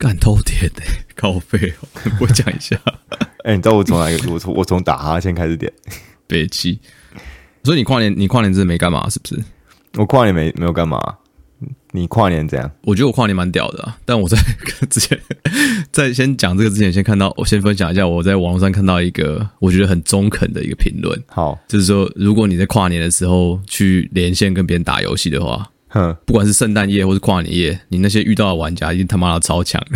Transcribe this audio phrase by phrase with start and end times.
[0.00, 0.82] 干偷点的，
[1.14, 1.88] 靠背哦，
[2.22, 2.74] 我讲一下。
[3.44, 4.32] 哎、欸，你知道我从哪一个？
[4.32, 5.70] 我从我从打哈欠开始点，
[6.26, 6.80] 别气。
[7.62, 9.38] 所以你跨年，你跨年真的没干嘛，是不是？
[9.98, 10.98] 我跨年没没有干嘛。
[11.92, 12.70] 你跨年怎样？
[12.84, 13.98] 我觉得我跨年蛮屌的啊！
[14.06, 14.38] 但我在
[14.88, 15.20] 之前，
[15.92, 21.22] 在先讲这个之前，先看到我先分享一下我在网络上看到一个我觉得很中肯的一个评论。
[21.26, 29.80] 好，就是说，如果你在跨年的时候去连线跟别人打游戏的话，哼，不管是圣诞夜或是跨年夜，你那些遇到的玩家一定他妈的超强。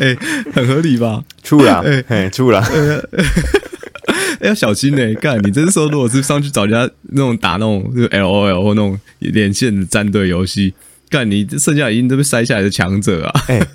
[0.00, 0.18] 哎、欸，
[0.54, 1.22] 很合理吧？
[1.42, 2.60] 出了，哎、欸，出了。
[4.40, 5.14] 哎、欸，要小心呢、欸！
[5.14, 10.72] 干，你这时候如果是上去找人家那种打那种就 L O L 或那种连线的战队游戏，
[11.10, 13.42] 干你剩下已经都被筛下来的强者啊！
[13.48, 13.68] 哎、欸、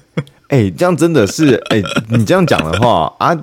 [0.49, 3.35] 哎、欸，这样真的是哎、欸，你这样讲的话啊，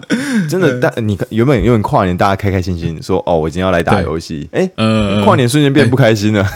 [0.49, 6.47] 真的大你原本原本跨年大家开开心心说哦，我今天要来打游戏，哎、欸，呃，跨年瞬间变不开心了，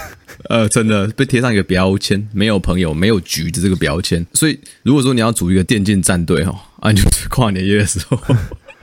[0.49, 4.25] 呃，呃，真的被贴上一个标签，没有朋友，没有局的这个标签。
[4.33, 8.19] 所以如果说你要组一个电竞战队哦，啊，你就是跨年夜的时候。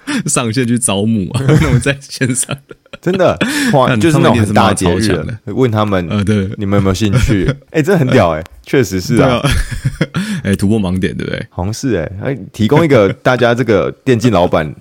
[0.28, 3.38] 上线去招募啊， 那种在线上的，真的，
[3.74, 7.48] 哇，就是那种很大节日的，问他们，呃，对，你们有没有兴趣？
[7.72, 9.40] 哎、欸，这很屌哎、欸，确实是啊，
[10.44, 11.48] 哎、欸，突破盲点，对不对？
[11.50, 14.74] 好像是哎、欸，提供一个大家这个电竞老板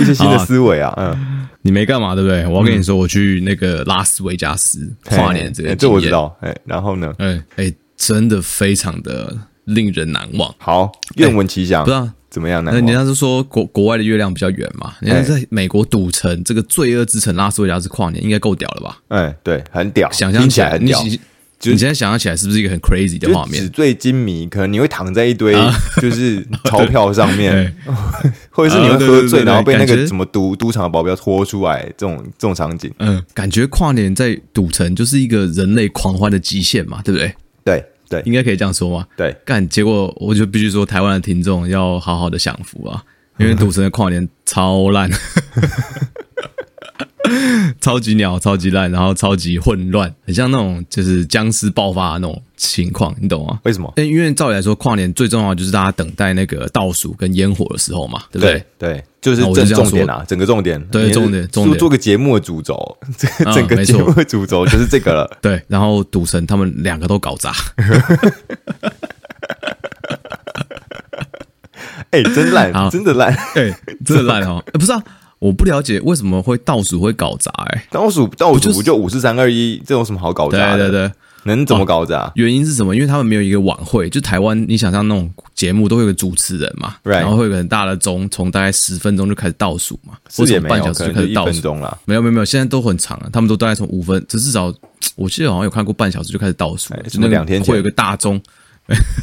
[0.00, 2.46] 一些新的思维啊，嗯，你没干嘛，对不对？
[2.46, 7.12] 我要跟你说，我去那个拉斯维加斯跨年这个，这我知道，哎，然后呢？
[7.18, 10.52] 哎哎，真的非常的令人难忘。
[10.58, 12.08] 好，愿闻其详，不知道。
[12.30, 12.70] 怎么样呢？
[12.72, 14.94] 那人家是说国国外的月亮比较圆嘛？
[15.00, 18.98] 人家在美国赌城这个罪恶之城拉斯维加斯跨年应该够屌了吧？
[19.08, 21.02] 哎，对，很屌，想象起来很屌。
[21.02, 21.20] 你
[21.62, 23.62] 你现在想象起来是不是一个很 crazy 的画面？
[23.62, 25.54] 纸醉金迷，可能你会躺在一堆
[26.00, 27.76] 就是 钞票上面，
[28.48, 32.90] 或者是你会喝醉，然后被那个什么赌赌场的保镖拖出来，这种这种场景。
[32.98, 37.34] 嗯，感觉跨年在赌城就是一个人类狂欢的极限嘛，对不对？
[37.62, 37.84] 对。
[38.10, 39.06] 对，应该可以这样说嘛？
[39.16, 43.02] 对，干，结果我就必须说，台湾的听众要好好的享福啊，
[43.38, 45.08] 因为 赌神的跨年超烂，
[47.80, 53.60] 超级鸟，超级烂，然后超级混乱，很像那种就是僵尸爆发的那种情况，你懂吗？
[53.64, 53.92] 为什么？
[53.96, 58.64] 因为照理来说，跨年最重要的就是大家等待那个倒数跟烟火的时候嘛，对不对？
[58.78, 58.92] 对。
[58.92, 62.96] 对就是这重点啊，整个重点，对，重点，重点，做个节目的主轴，
[63.52, 65.30] 整个节目的主轴就是这个了。
[65.42, 67.52] 对，然后赌神他们两个都搞砸，
[72.08, 74.64] 哎，真烂，真的烂，哎，真的烂哦。
[74.72, 75.04] 不是啊，
[75.40, 80.88] 我不了解为什么会倒数会搞砸，哎，倒数倒数就五四三二一，这有什么好搞砸的？
[80.88, 81.12] 对对对。
[81.44, 82.30] 能怎么搞的啊？
[82.34, 82.94] 原因是什么？
[82.94, 91.98] 因为他们没有一个晚会，就台湾，你想象那种节目都会有个主持人嘛.然后会有个很大的钟，从大概十分钟就开始倒数嘛，或者半小时就开始倒数了。
[92.04, 94.70] 没有没有没有，现在都很长了，他们都大概从五分，至少
[95.16, 98.38] 我记得好像有看过半小时就开始倒数，就那两天会有个大钟，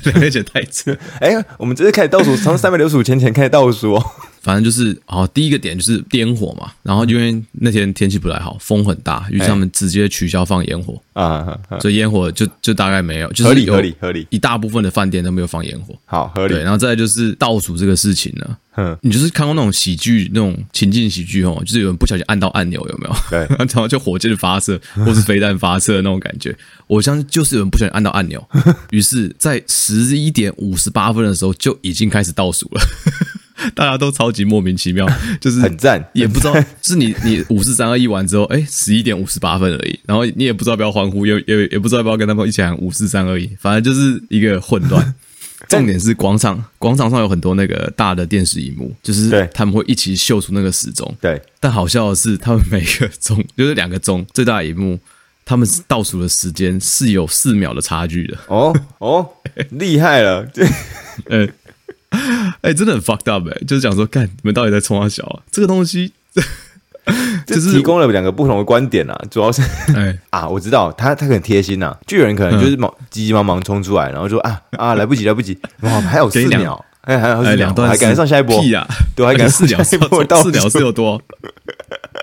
[0.06, 0.98] 两天前太扯。
[1.22, 4.02] 哎，我们直接开始倒数，从三百六十五天前开始倒数。
[4.48, 10.98] 反正就是，好，第一个点就是点火嘛，然后因为那天天气不太好，风很大，于是他们直接取消放烟火。
[11.12, 16.54] 啊，所以烟火就就大概没有，就是合理合理合理，一大部分的饭店都没有放烟火，好合理。
[16.54, 23.16] 对，然后再来就是倒数这个事情呢，嗯，你就是看过那种喜剧那种情境喜剧哦，就是有人不小心按到按钮有没有？
[23.32, 28.48] 对， 然后就火箭发射或是飞弹发射的那种感觉，我相信就是有人不小心按到按钮，
[28.92, 32.82] 于是，在十一点五十八分的时候就已经开始倒数了。
[33.76, 35.08] 大家都超级莫名其妙，
[35.40, 45.14] 就是很赞，也不知道是你你五四三二一完之后，哎，十一点五十八分而已，然后你也不知道要不要欢呼，也也也不知道要不要跟他们一起喊五四三二一，反正就是一个混乱。
[45.68, 51.12] 重点是广场广场上有很多那个大的电视荧幕，就是他们会一起秀出那个时钟。
[51.20, 55.00] 对，但好笑的是，他们每个钟就是两个钟最大的荧幕，
[55.44, 58.38] 他们倒数的时间是有四秒的差距的。
[58.48, 59.28] 哦哦，
[59.72, 60.68] 厉害了， 对，
[61.30, 61.50] 嗯。
[62.62, 65.40] 哎、欸，真的很 fucked up 哎、欸，就是讲说，干你们到底在冲啊小啊？
[65.52, 66.12] 这个东西
[67.46, 69.62] 就是提供了两个不同的观点啊，主要是
[69.96, 81.22] 哎、欸、 啊，我知道他他很贴心呐、啊，就有人可能就是忙急急忙忙冲出来，然后说啊啊来不及来不及，哇还有四秒，哎还有两段还赶得上下一波屁啊，对，还赶四秒四秒是有多？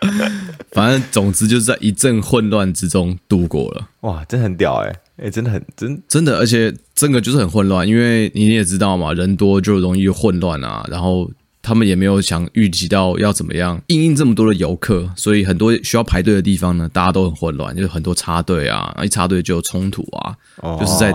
[0.73, 5.01] 反正总之就是在一阵混乱之中度过了，哇，真的很屌哎、欸。
[5.17, 10.85] 哎、欸，真的很真真的，而且这个就是很混乱，因为你也知道嘛，人多就容易混乱啊。
[10.91, 11.31] 然后
[11.63, 21.15] 他们也没有想预计到要怎么样应应这么多的游客，所以很多需要排队的地方呢，大家都很混乱，就是很多插队啊，一插队就有冲突啊，哦、就是在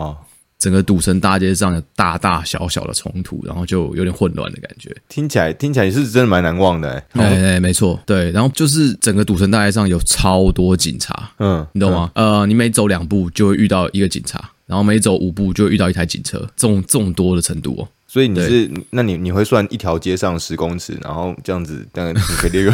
[0.59, 4.94] 整个赌城大街上有大大小小的冲突，然后就有点混乱的感觉。
[5.07, 8.29] 听起来听起来是真的蛮难忘的，哎哎，没错，对。
[8.31, 12.11] 然后就是整个赌城大街上有超多警察，嗯，你懂吗？
[12.15, 17.88] 嗯、呃，你每走两步就会遇到一个警察，然后每走五步就会遇到一台警车，这种这种多的程度哦。
[18.06, 22.73] 所以你是，那你你会算一条街上十公尺，然后这样子，这样你可以列个，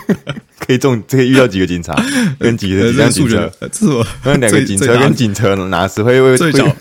[0.68, 1.96] 可以中，可以遇到几个警察，
[2.38, 4.06] 跟几个几辆警车，是吗？
[4.22, 6.36] 那两个警车跟警车哪时会会会？
[6.36, 6.66] 最小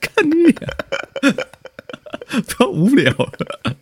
[0.00, 0.70] 看你、啊，
[2.30, 3.76] 不要无聊了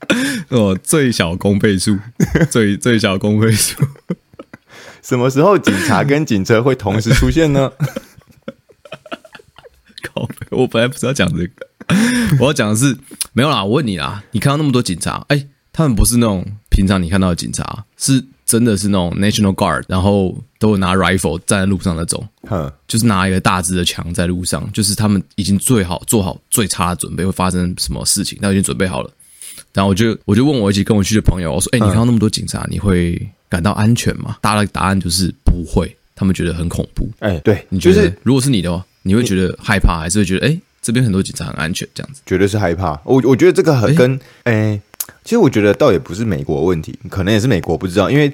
[0.49, 1.99] 哦，最小公倍数，
[2.51, 3.77] 最最小公倍数，
[5.03, 7.71] 什么时候警察跟警车会同时出现呢？
[10.03, 11.67] 靠我本来不是要讲这个，
[12.41, 12.97] 我要讲的是
[13.35, 13.63] 没有啦。
[13.63, 29.11] 我问你啦，你看到那么多警察，哎、欸，他们不是那种平常你看到的警察，是真的是那种 National Guard，然后都有拿 rifle 站在路上那种，哼，就是拿一个大支的枪在路上，就是他们已经最好做好最差的准备会发生什么事情，他已经准备好了。
[29.73, 34.37] 然后我就我就问我一起跟我去的朋友，我说，哎、欸，你看到那么多警察，你会感到安全吗？
[34.41, 37.09] 大家的答案就是不会，他们觉得很恐怖。
[37.21, 38.85] 哎、欸，对，你觉得、就是、如果是你的话？
[39.07, 42.23] 你会觉得害怕，还是会觉得哎、欸，这边很多警察很安全这样子？
[42.25, 42.99] 绝对是害怕。
[43.05, 44.83] 我我觉得这个很跟哎、欸欸，
[45.23, 48.33] 其实我觉得倒也不是美国问题，可能也是美国不知道，因为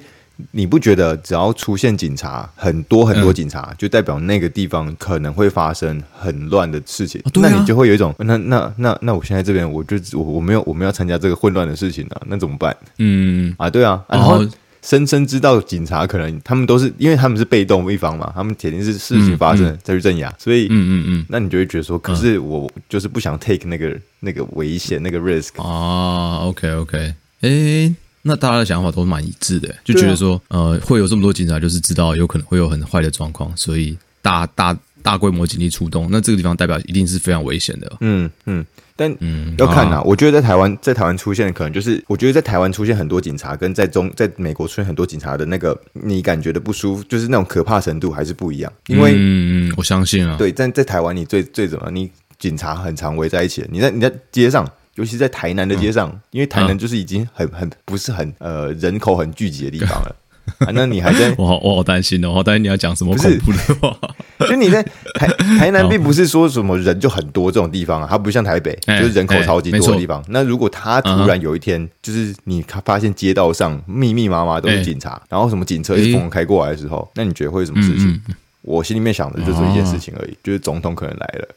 [0.51, 7.21] 你不觉得只要出现警察很多很多警察，嗯、就代表那个地方可能会发生很乱的事情？
[7.25, 12.75] 哦啊、那你就会有一种那那那那我现在这边我就我我没有我们要参加这个混乱的事情呢、啊，那怎么办？
[12.97, 14.35] 嗯啊，对啊，然后。
[14.35, 14.49] 哦
[14.81, 26.39] 深深知道警察可能他们都是因为他们是被动一方嘛，他们铁定是事情发生再去镇压，所以嗯嗯嗯，那你就会觉得说，可是我就是不想 take 那个那个危险那个 risk 啊。
[26.47, 37.97] OK OK，哎，那大家的想法都蛮一致的，就觉得说呃会有这么多警察，就是知道有可能会有很坏的状况，所以大大大规模警力出动，那这个地方代表一定是非常危险的。
[38.01, 38.65] 嗯嗯。
[39.01, 39.97] 但嗯，要看呐、啊。
[39.97, 48.71] 啊、我觉得在台湾，在台湾出现的可能就是，我觉得在台湾出现很多警察，跟在中在美国出现很多警察的那个，你感觉的不舒服，就是那种可怕程度还是不一样。
[48.85, 60.15] 因为嗯，我相信啊，对，但在台湾，你最最怎么，你警察很常围在一起，你在你在街上，尤其在台南的街上，嗯、因为台南就是已经很很不是很呃人口很聚集的地方了。
[60.59, 61.33] 啊，那你还在？
[61.37, 63.97] 我好，我好担心哦，我好担心你要讲什么恐怖的话。
[64.49, 64.81] 就你在
[65.15, 65.27] 台
[65.57, 70.23] 台南，并不是说什么人就很多这种地方啊，它不像台北，就是人口超级多的地方。
[70.29, 78.19] 那如果他突然有一天，就是你发现街道上密密麻麻都是警察，然后什么警车一直疯开过来的时候，那你觉得会有什么事情？
[78.63, 81.47] 我心里面想的就是一件事情而已，就是总统可能来了。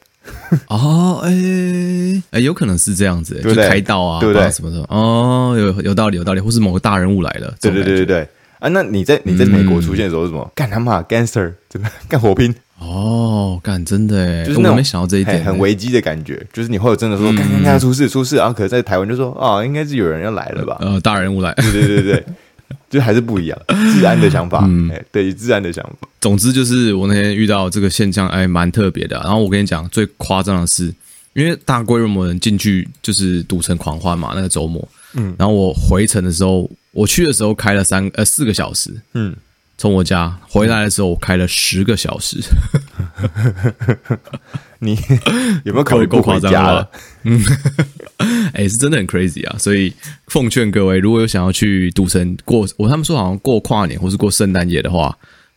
[0.69, 1.31] 哦，哎
[2.31, 4.49] 哎，有可能是这样子，就开道啊，对不对？
[4.51, 4.85] 什么什么？
[4.89, 7.53] 哦，有有道理，有道理，或是某个大人物来了。
[7.61, 8.27] 对对对对对。
[8.65, 10.51] 啊，那你在你在美国出现的时候是什么？
[10.55, 12.53] 干、嗯、他妈 gangster，怎么 干火拼？
[12.79, 16.43] 哦，干真的哎，就是我没想到这一点，很危机的感觉。
[16.51, 20.77] 就是你会有真的说，干干干出事出事，然后可是在台湾就说，啊、哦，应该是有人要来了吧？
[20.81, 22.25] 呃，大人物来，对对对对，
[22.89, 23.57] 就还是不一样，
[23.93, 26.07] 治安的想法，嗯，对，治安的想法。
[26.19, 29.15] 总之就是我那天遇到这个现象，哎，蛮特别的。
[29.17, 30.91] 然后我跟你讲，最夸张的是，
[31.35, 36.67] 因为大规模人进去就是赌城狂欢嘛，那个周末，嗯，然后我回程的时候。
[36.95, 39.35] 我去的时候开了三呃四个小时，嗯，
[39.77, 42.37] 从我家回来的时候我开了十个小时，
[44.79, 44.97] 你
[45.65, 46.89] 有没有考虑过回家了？
[47.23, 47.37] 嗯，
[48.53, 49.57] 哎、欸，是真的很 crazy 啊！
[49.59, 49.93] 所以
[50.27, 55.13] 奉劝各位，如果有想要去赌城过，我他们说好像过跨年或是过圣诞节的话。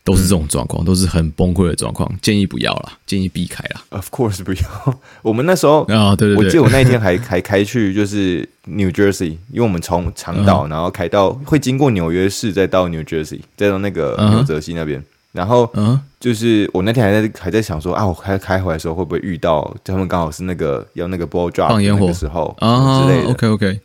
[0.09, 3.81] 都是这种状况，都是很崩溃的状况，建议不要啦，建议避开啦。
[3.89, 4.99] Of course 不要。
[5.21, 15.03] 我们那时候啊，对对对，我记得我那一天 还还开去就是 New Jersey，因为我们从长岛然后开到会经过纽约市，再到 New Jersey，再到那个纽泽西那边。
[15.31, 23.29] 然后嗯，就是我那天还在还在想说啊，我开开回来的时候会不会遇到他们刚好是那个要那个 ball drop 放烟火的时候啊之类的。
[23.29, 23.79] OK OK。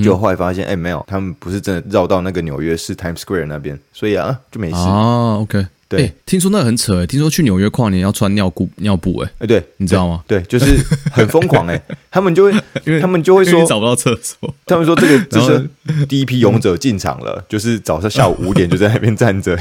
[0.00, 5.38] 就后来发现，哎，没有，他们不是真的绕到那个纽约市 Times Square 那边，所以啊，就没事啊。
[5.38, 10.22] OK，对，听说那个很扯，哎，听说去纽约跨年要穿尿裤尿布，哎，哎，对，你知道吗？
[10.28, 10.76] 对， 就是
[11.10, 12.52] 很疯狂， 哎，他们就会，
[12.86, 15.68] 因为他们就会说找不到厕所，他们说这个 就是
[16.06, 19.58] 第一批勇者进场了，就是早上下午五点就在那边站着。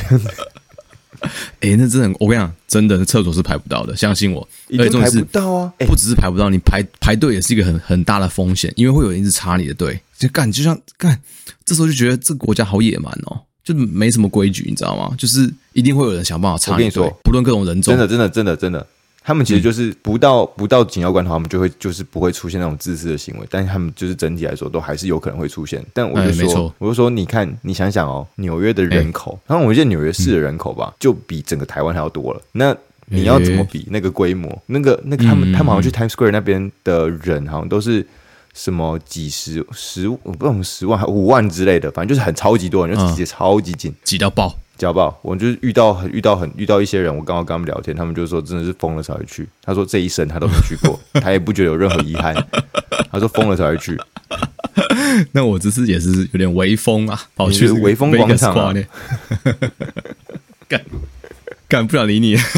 [1.60, 5.72] 哎，那真的，我跟你讲，真的，厕所是排不到的，相信我，一定排不到啊！
[5.86, 10.02] 不只是排不到，你排排队也是一个很很大的风险，因为会有人一直插你的队。
[10.22, 11.20] 就干，就像干，
[11.66, 15.16] 这时候就觉得这个国家好野蛮哦，就没什么规矩，你知道吗？
[15.18, 16.74] 就是一定会有人想办法插。
[16.74, 18.86] 我跟你说，不论各种人种，真的，真的，真的，真的，
[19.24, 25.84] 他们其实就是不到、嗯、不到紧要关头，他们就会就是不会出现那种自私的行为，但是他们就是整体来说都还是有可能会出现。
[25.92, 32.42] 但我就说，哎、我就说，你看，你想想哦，纽约的人口，哎、然后我记得纽约市的人口吧，就比整个台湾还要多了。
[32.52, 32.76] 那
[33.14, 34.62] 你要怎么比那个规模？
[34.68, 38.08] 那个那个他们他们好像去 Times Square 那边的人好像都是
[38.54, 44.58] 什么几十十我不知道十万还五万之类的，反正就是很超级多人，就挤超级紧，挤到爆。
[44.78, 49.48] 挤到爆，我就是遇到很遇到很遇到一些人，我刚刚跟他们聊天，他们就说真的是疯了才会去。
[49.62, 52.36] 他说这一生他都没去过， 他也不觉得有任何遗憾。
[53.12, 53.96] 他说疯了才会去。
[55.34, 58.74] 那我这次也是有点微风啊，跑去微风广场啊，
[60.68, 60.84] 干
[61.68, 62.36] 干不想理你。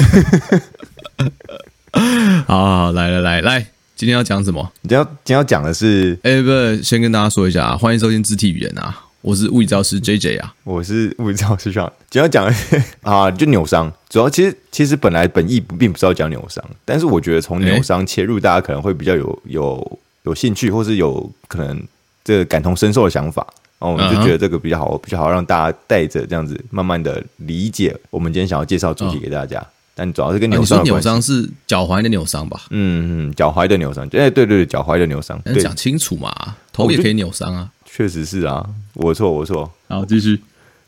[2.47, 3.67] 好，好，好，来来来来，
[4.03, 4.69] 今天要讲什么？
[4.81, 8.93] 今天要今天要讲的是，哎、欸，不是，先跟大家说一下啊，欢迎收听肢体语言啊。
[9.21, 11.89] 我是物理教师 J J 啊，我是物理教师 Sean。
[12.09, 12.53] 今天要讲的
[13.09, 21.81] 啊，就扭伤，主要其实其实本来本意并不是要讲扭伤，但是我觉得从扭伤切入，大家可能会比较有有有兴趣，或是有可能
[22.25, 23.47] 这个感同身受的想法，
[23.79, 29.65] 然后我们就觉得这个比较好，比较好让大家带着这样子慢慢的理解我们今天想要介绍主题给大家。
[29.95, 32.61] 嗯、但主要是跟扭伤，扭伤是脚踝的扭伤吧？
[32.69, 37.69] 嗯嗯，脚踝的扭伤，哎，对对对，脚踝的扭伤，讲清楚嘛，头也可以扭伤啊。
[37.85, 39.71] 确实是啊，我错我错。
[39.87, 40.41] 好，继续。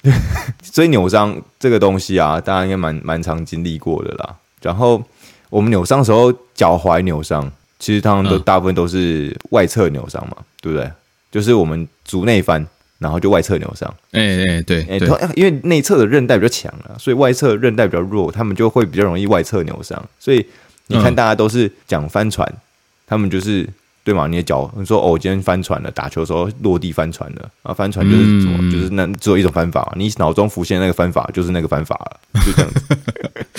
[0.62, 4.35] 所以扭伤这个东西啊，大家应该蛮蛮常经历过的啦。
[4.62, 5.03] 然后
[5.50, 10.91] 我们扭伤的时候，脚踝扭伤，其实他们都大部分都是外侧扭伤嘛，嗯、对不对？
[11.31, 12.65] 就是我们足内翻，
[12.99, 13.93] 然后就外侧扭伤。
[14.11, 20.01] 哎哎、欸欸，对，哎、欸，因为内侧的韧带比较强啊，所以外侧韧带比较弱，他们就会比较容易外侧扭伤。
[20.19, 20.45] 所以
[20.87, 22.59] 你看，大家都是讲帆船，嗯、
[23.07, 23.67] 他们就是。
[24.05, 24.27] 对嘛？
[24.27, 27.73] 你的脚，你说哦，我今天翻船了，打球的时候落地翻船了啊！
[27.73, 28.55] 翻船就是什么？
[28.61, 32.81] 嗯、就是那只有一种翻法，你脑中浮现那个翻法就是那个翻法了， 就这样子。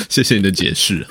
[0.09, 1.05] 谢谢你的解释，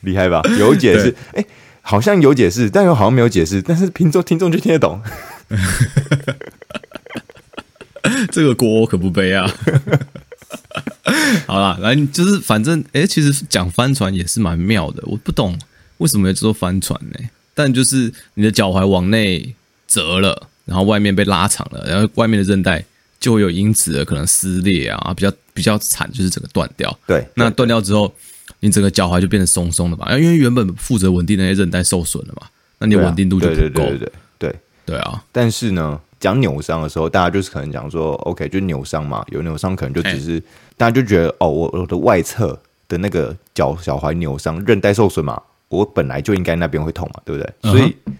[0.00, 0.42] 厉害吧？
[0.58, 1.46] 有解释，哎对，
[1.82, 5.00] 好像有解释，但又好像没有解释，但是听众听众就听得懂。
[8.30, 9.50] 这个锅我可不背啊！
[11.46, 15.58] 好啦，来，就是反正哎，其实讲帆船也是蛮妙的，我不懂
[15.98, 17.18] 为什么要做帆船呢？
[17.54, 19.54] 但就是你的脚踝往内
[19.88, 22.84] 折了，然后外面被拉长了，然后外面的韧带
[23.18, 26.96] 就会有因此的可能撕裂啊，比较比较惨，就是整个断掉。
[27.06, 28.12] 对，那断掉之后，
[28.60, 32.46] 你整个脚踝就变得松松的嘛，因为原本负责稳定的那些韧带受损了嘛，
[32.78, 33.60] 那你稳定度就不够。
[33.60, 34.12] 对对对对对
[34.86, 35.22] 对，啊。
[35.32, 40.42] 但是呢，讲扭伤的时候，大家就是可能讲说，OK，就扭伤嘛，有扭伤可能就只是嘿
[40.78, 45.42] 大家就觉得哦，我我的外侧的那个脚脚踝扭伤，韧带受损嘛。
[45.68, 47.52] 我本来就应该那边会痛嘛，对不对？
[47.70, 48.12] 所以，uh.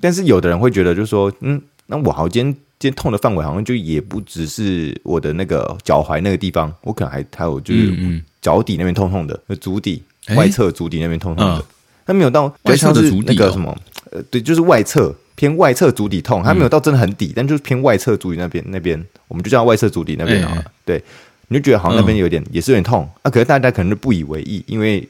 [0.00, 10.02] 但是有的人会觉得，就是说，嗯，那我好，今天今天痛的范围好像就也不只是我的那个脚踝那个地方，我可能还还有就是脚底那边痛痛的，足底
[10.34, 11.64] 外侧足底那边痛痛的，
[12.06, 13.76] 它、欸、没有到外侧的足底那个什么，
[14.10, 20.60] 呃，对，就是外侧偏外侧足底痛，它没有到真的很底，但就是偏外侧足底那边那边，我们就叫外侧足底那边好了。
[20.60, 21.02] 欸、对，
[21.48, 22.48] 你就觉得好像那边有点、uh.
[22.50, 25.08] 也是有点痛啊，可是大家可能就不以为意，因为。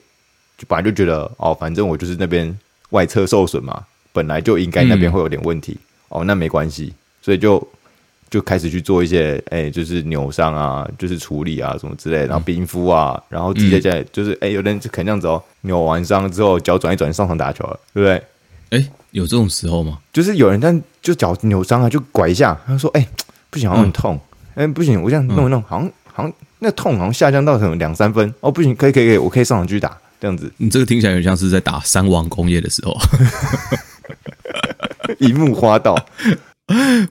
[0.57, 2.57] 就本来就觉得哦，反正我就是那边
[2.91, 7.61] 外侧受损嘛，本来就应该那边会有点问题、嗯、哦，那没关系，所以就
[8.31, 18.15] 就开始去做一些哎、欸，就是扭伤啊，就是处理啊什么之类，然后冰敷啊，然后直接在就是哎、欸，有人就可能这样子哦，扭完伤之后脚转一转上场打球了，对不对？
[18.71, 19.99] 哎、欸，有这种时候吗？
[20.13, 23.09] 就是有人但就脚扭伤啊，就拐一下，他说哎、欸，
[23.49, 29.97] 不行，好像很痛，哎、嗯欸，不行，我这样弄一弄，好像好像那痛好像下降到什么两三分，哦，不行，可以可以可以，我可以上场继续打。
[30.21, 32.97] 这样子，你这个听起来有点像是在打三王工业的时候，
[35.19, 35.95] 一木花道。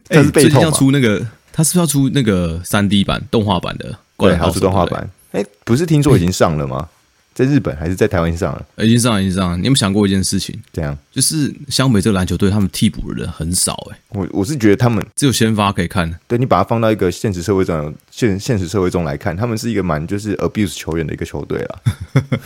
[0.10, 3.98] 他是最近要出那个，他是不是要出那个三 D 版动画版的？
[4.18, 5.10] 对，还是动画版？
[5.32, 6.90] 哎，不是听说已经上了吗？
[7.34, 8.66] 在日本还是在台湾上了？
[8.78, 9.58] 已经上了，已经上了。
[9.58, 10.58] 你有没有想过一件事情？
[10.72, 14.00] 这样，就是湘北这个篮球队，他们替补的人很少哎。
[14.10, 16.20] 我我是觉得他们只有先发可以看。
[16.28, 21.82] 对，你把它放到一个现实社会中，现现实社会中来看，他们是一个蛮就是 abuse 球员的一个球队了。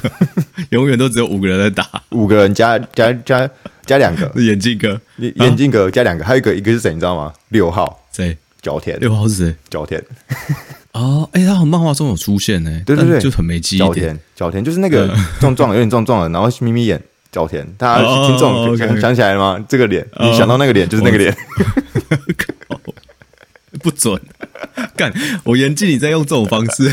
[0.71, 3.49] 永远都只有五个人在打，五个人加加加
[3.85, 6.93] 加两个 眼镜哥，眼镜哥加两个，还有一个一个是谁？
[6.93, 7.33] 你知道吗？
[7.49, 8.37] 六号谁？
[8.61, 8.99] 角田。
[8.99, 9.55] 六号是谁？
[9.69, 10.03] 角田。
[10.97, 13.89] 哦，哎，他好像漫画中有出现呢，对对对，就很没记忆点。
[13.89, 17.01] 角田，角田就是那个壮壮，有点壮壮的，然后眯眯眼，
[17.31, 17.65] 角田。
[17.77, 19.63] 大家听众想想起来了吗？
[19.69, 21.35] 这个脸，你想到那个脸就是那个脸。
[23.79, 24.19] 不准
[24.95, 25.13] 干！
[25.43, 26.91] 我严禁你在用这种方式。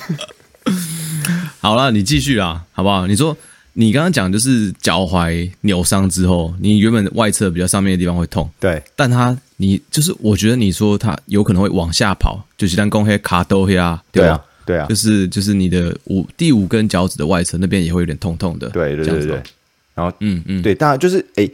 [1.60, 3.06] 好了，你继续啦，好不好？
[3.06, 3.36] 你说。
[3.78, 19.42] 你刚刚讲就是脚踝扭伤之后，你原本外侧比较上面的地方会痛，对，但它你就是我觉得你说它有可能会往下跑，就是当公黑卡兜黑啊，对啊，对啊，就是就是你的五第五根脚趾的外侧那边也会有点痛痛的，对对对对，
[19.94, 21.48] 然后嗯嗯，对，大家就是哎，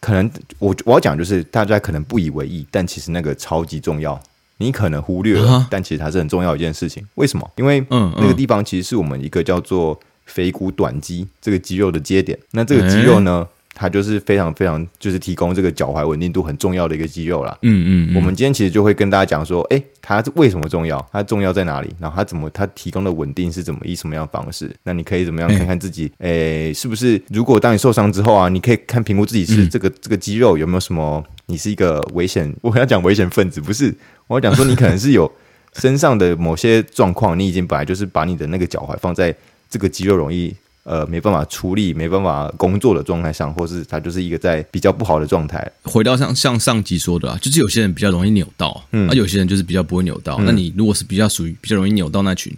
[0.00, 4.20] 可能我我要讲就是大家可能不以为意，但其实那个超级重要，
[4.58, 7.06] 你可能忽略了，啊、但其实它是很重要一件事情。
[7.14, 7.48] 为什么？
[7.56, 12.38] 因为那个地方其实是我们一个叫做腓骨短肌这个肌肉的接点。
[12.50, 13.46] 那这个肌肉呢？
[13.46, 17.58] 欸它就是非常非常就是提供这个脚踝稳定度很重要的一个肌肉啦。
[17.62, 21.04] 嗯嗯，嗯，我们今天其实就会跟大家讲说，哎，它为什么重要？
[21.12, 21.94] 它重要在哪里？
[21.98, 24.74] 然后它怎么它提供的稳定是怎么以什么样的方式？
[24.84, 26.10] 那你可以怎么样看看自己？
[26.18, 27.20] 哎，是不是？
[27.30, 31.22] 如果当你受伤之后啊，你可以看评估自己是这个、嗯、这个肌肉有没有什么？
[31.46, 32.50] 你是一个危险？
[32.62, 33.94] 我要讲危险分子，不是？
[34.28, 35.30] 我要讲说你可能是有
[35.74, 39.34] 身上的某些状况，你已经本来就是把你的那个脚踝放在
[39.68, 40.54] 这个肌肉容易。
[40.84, 45.66] 呃，没办法处理，没办法工作的状态上，或是他就是一个在比较不好的状态。
[45.82, 50.36] 回到像像上集说的啊，就是有些人比较容易扭到，嗯，而有些人就是比较不会扭到。
[50.40, 52.54] 嗯、那你如果是比较属于比较容易扭到那群，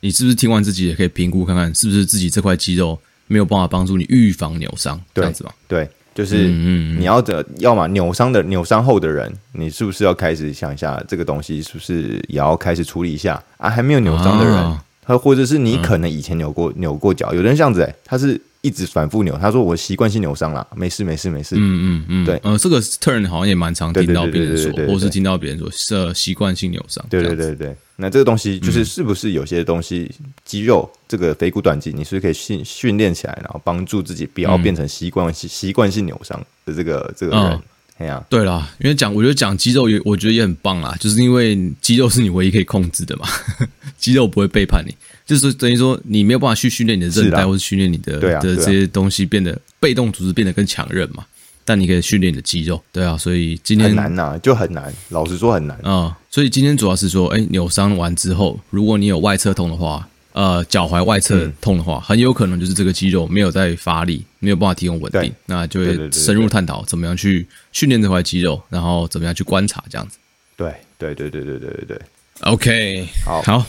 [0.00, 5.00] 你是不是听完自己也可以评估看看，是不是自己这块肌肉没有办法帮助你预防扭伤？
[5.14, 5.54] 这样子吧？
[5.66, 13.70] 对，就是你要的，要么扭伤的扭伤后的人，你是不是要开始想一下这个东西是不是也要开始处理一下啊？
[13.70, 14.54] 还没有扭伤的人。
[14.54, 14.84] 啊
[15.18, 19.36] 或者是你可能以前扭过、嗯、扭过脚，有的人这样子哎、欸，他是一直反复扭。
[19.38, 21.56] 他说我习惯性扭伤了，没事没事没事。
[21.56, 27.04] 嗯嗯嗯，对，呃，这个 turn 好像也蛮常听到别人说，或是听到别人说是习惯性扭伤。
[27.08, 37.52] 对对对对，那这个东西就是是不是有些东西、嗯、肌肉这个腓骨短肌，你是不是可以训训练起来，然后帮助自己不要变成习惯习习惯性扭伤的这个这个人？
[37.52, 37.62] 嗯
[38.28, 43.26] 对啦，因为讲，我觉得讲肌肉也，我觉得也很棒啦，就是因为肌肉是你唯一可以控制的嘛，
[43.98, 44.94] 肌肉不会背叛你，
[45.26, 51.24] 就是等于说你没有办法去训练你的韧带，或者训练你的的这些东西变得被动组织变得更强韧嘛，
[51.64, 55.76] 但你可以训练你的肌肉，对啊，所以今天很难呐，就很难，老实说很难。
[55.82, 60.06] 啊，所以今天主要是说，哎，扭伤完之后，如果你有外侧痛的话。
[60.32, 70.18] 呃，脚踝外侧痛的话，嗯，很有可能就是这个肌肉没有在发力，没有办法提供稳定，那就会深入探讨怎么样去训练这块肌肉，然后怎么样去观察这样子。
[70.56, 72.00] 对，对，对，对，对，对，对，对。
[72.42, 73.66] OK，好，好，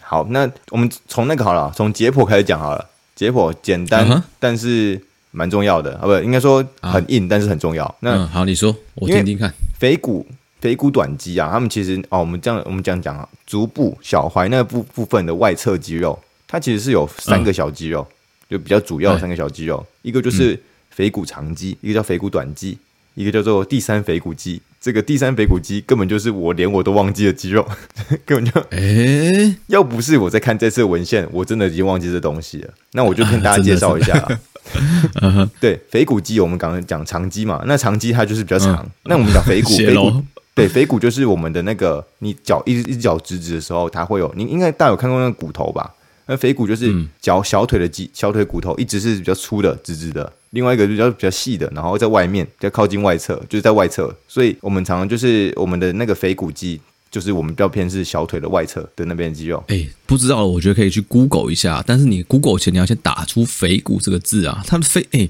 [0.00, 2.88] 好，那我们从那个好了，从解剖开始讲好了。
[3.14, 7.94] 解剖简单，嗯，但是蛮重要的啊，不，应该说很硬，但是很重要。
[8.00, 9.52] 那，嗯，好，你说，我听听看。
[9.78, 10.26] 腓骨。
[10.62, 16.16] 腓骨短肌啊，他们其实哦，我们这样我们这样讲啊，足部脚踝那个部部分的外侧肌肉，
[16.46, 18.06] 它其实是有三个小肌肉，
[18.48, 20.56] 嗯、就比较主要的三个小肌肉，一个就是
[20.90, 22.78] 腓骨长肌，一个叫腓骨短肌，
[23.14, 24.62] 一个叫做第三腓骨肌。
[24.80, 27.64] 这个第三腓骨肌根本就是我连我都忘记的肌肉，
[28.24, 32.74] 根本就哎、欸，要不是我在看这次的文献，我真的已经忘记这东西了。
[32.92, 34.38] 那我就跟大家介绍一下啊。
[35.60, 38.76] 对，腓骨肌我们刚刚讲长肌嘛，那长肌它就是比较长。
[38.84, 45.94] 嗯、那我们讲腓骨，腓骨对，腓骨就是我们的那个，你脚一一只脚直直的时候，它会有，你应该大有看过那个骨头吧？
[46.26, 50.32] 那腓骨就是脚小腿的肌，小腿骨头一直是比较粗的，直直的。
[50.50, 54.14] 另外一个比较比较细的，然后在外面，比较靠近外侧，就是在外侧。
[54.28, 56.80] 所以我们常常就是我们的那个腓骨肌。
[57.10, 59.62] 就是我们比较偏是小腿的外侧的那边的肌肉。
[59.68, 61.84] 哎、欸，不知道，我觉得可以去 Google 一下。
[61.86, 64.64] 但是你 Google 前你要先打出“腓骨”这个字啊。
[64.66, 65.28] 它的“腓”哎，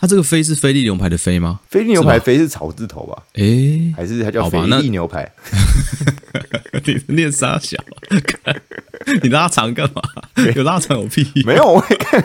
[0.00, 1.60] 它这个“菲”是菲力牛排的“菲”吗？
[1.68, 3.22] 菲力牛排“菲”是草字头吧？
[3.34, 5.30] 哎、欸，还是它叫菲力牛排？
[6.84, 7.76] 你念啥小？
[9.22, 10.02] 你拉长干嘛？
[10.54, 11.26] 有拉长有屁？
[11.44, 12.22] 没有，我看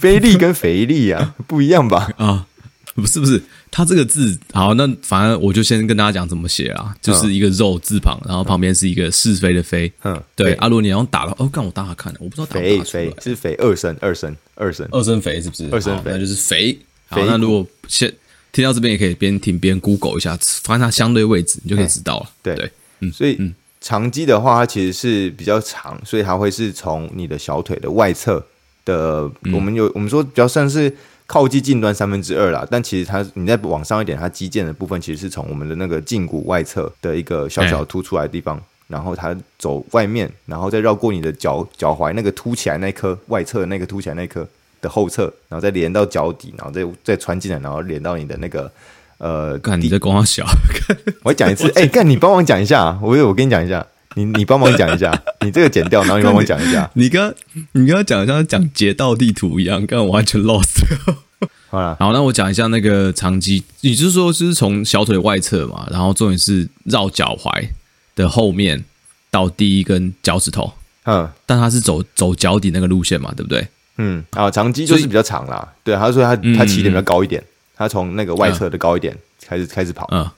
[0.00, 2.10] 菲力跟肥力啊不一样吧？
[2.16, 2.46] 啊。
[2.94, 10.52] 不是不是，它这个字好，那反正我就先跟大家讲怎么写啊，就是一个肉字旁，然后旁边是一个是非的非，嗯，对。
[10.54, 15.68] 阿罗，你要打了哦，干我大家看，我不知道打不打出来，是肥二声二声二声二声肥是不是？
[15.72, 16.78] 二声肥那就是肥。
[17.08, 18.12] 好，那如果先
[18.52, 22.30] 听到这边也可以边听边 Google 一下，发现它相对位置，你就可以知道了。
[22.42, 28.44] 对对，嗯，所以长肌的话，它其实是比较长，所以它会是从你的小腿的外侧
[28.84, 30.94] 的，我们有我们说比较算是。
[31.26, 44.46] 靠近近端三分之二啦，但其实它你再往上一点，它肌腱的部分其实是从我们的那个胫骨外侧的一个小小凸出来的地方，然后它走外面，然后再绕过你的脚脚踝那个凸起来那颗外侧的那个凸起来那颗
[44.84, 48.70] 的后侧，然后再连到脚底，然后再再穿进来，然后连到你的那个
[49.18, 50.44] 呃，看你在光小，
[51.24, 53.86] 我讲一次，哎，干你帮忙讲一下，我我跟你讲一下。
[54.16, 55.10] 你你帮忙讲一下，
[55.44, 56.88] 你这个剪掉，然后你帮我讲一下。
[56.94, 57.34] 你刚
[57.72, 60.84] 你刚刚讲像讲街道地图一样，刚刚完全 lost。
[61.68, 67.68] 好了，好，那我讲一下那个长肌，也就是说，就是从小腿外侧嘛，然后重点是绕脚踝
[68.14, 68.84] 的后面
[69.32, 70.72] 到第一根脚趾头。
[71.06, 73.66] 嗯，但它是走走脚底那个路线嘛，对不对？
[73.96, 75.66] 嗯，啊，长肌就是比较长啦。
[75.82, 77.42] 对，他说他他起点比较高一点，
[77.76, 80.08] 他从那个外侧的高一点开始开始跑。
[80.10, 80.32] 嗯，啊，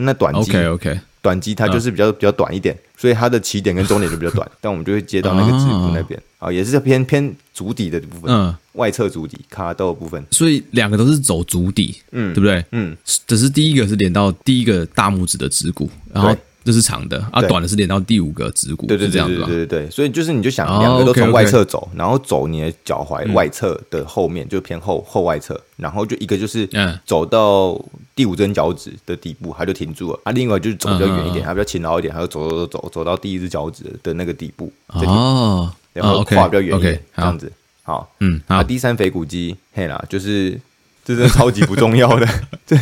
[0.00, 1.00] 那短肌 OK OK。
[1.22, 6.20] 短肌它就是比较比较短一点，所以它的起点跟终点就比较短， 但我们就会接到那个指骨那边。
[6.40, 12.64] 啊，也是偏偏足底的部分，嗯，外侧足底卡豆的部分，所以两个都是走足底，嗯，对不对？
[12.72, 12.96] 嗯，
[13.28, 26.68] 只是第一个是连到第一个大拇指的指骨，然后这是长的啊，短的是连到第五个指骨，对对对对对对对，所以就是你就想两个都从外侧走，然后走你的脚踝外侧的后面，就偏后后外侧，然后就一个就是
[27.04, 27.80] 走到
[28.14, 37.50] 第五根脚趾的底部，它就停住了啊，另外就是走比较远一点，它比较勤劳一点，它就走走走走走到第一只脚趾的那个底部哦，然后跨比较远一点，这样子
[37.82, 40.58] 好，嗯，啊，第三腓骨肌嘿啦，就是
[41.04, 42.28] 这是超级不重要的，
[42.66, 42.78] 对，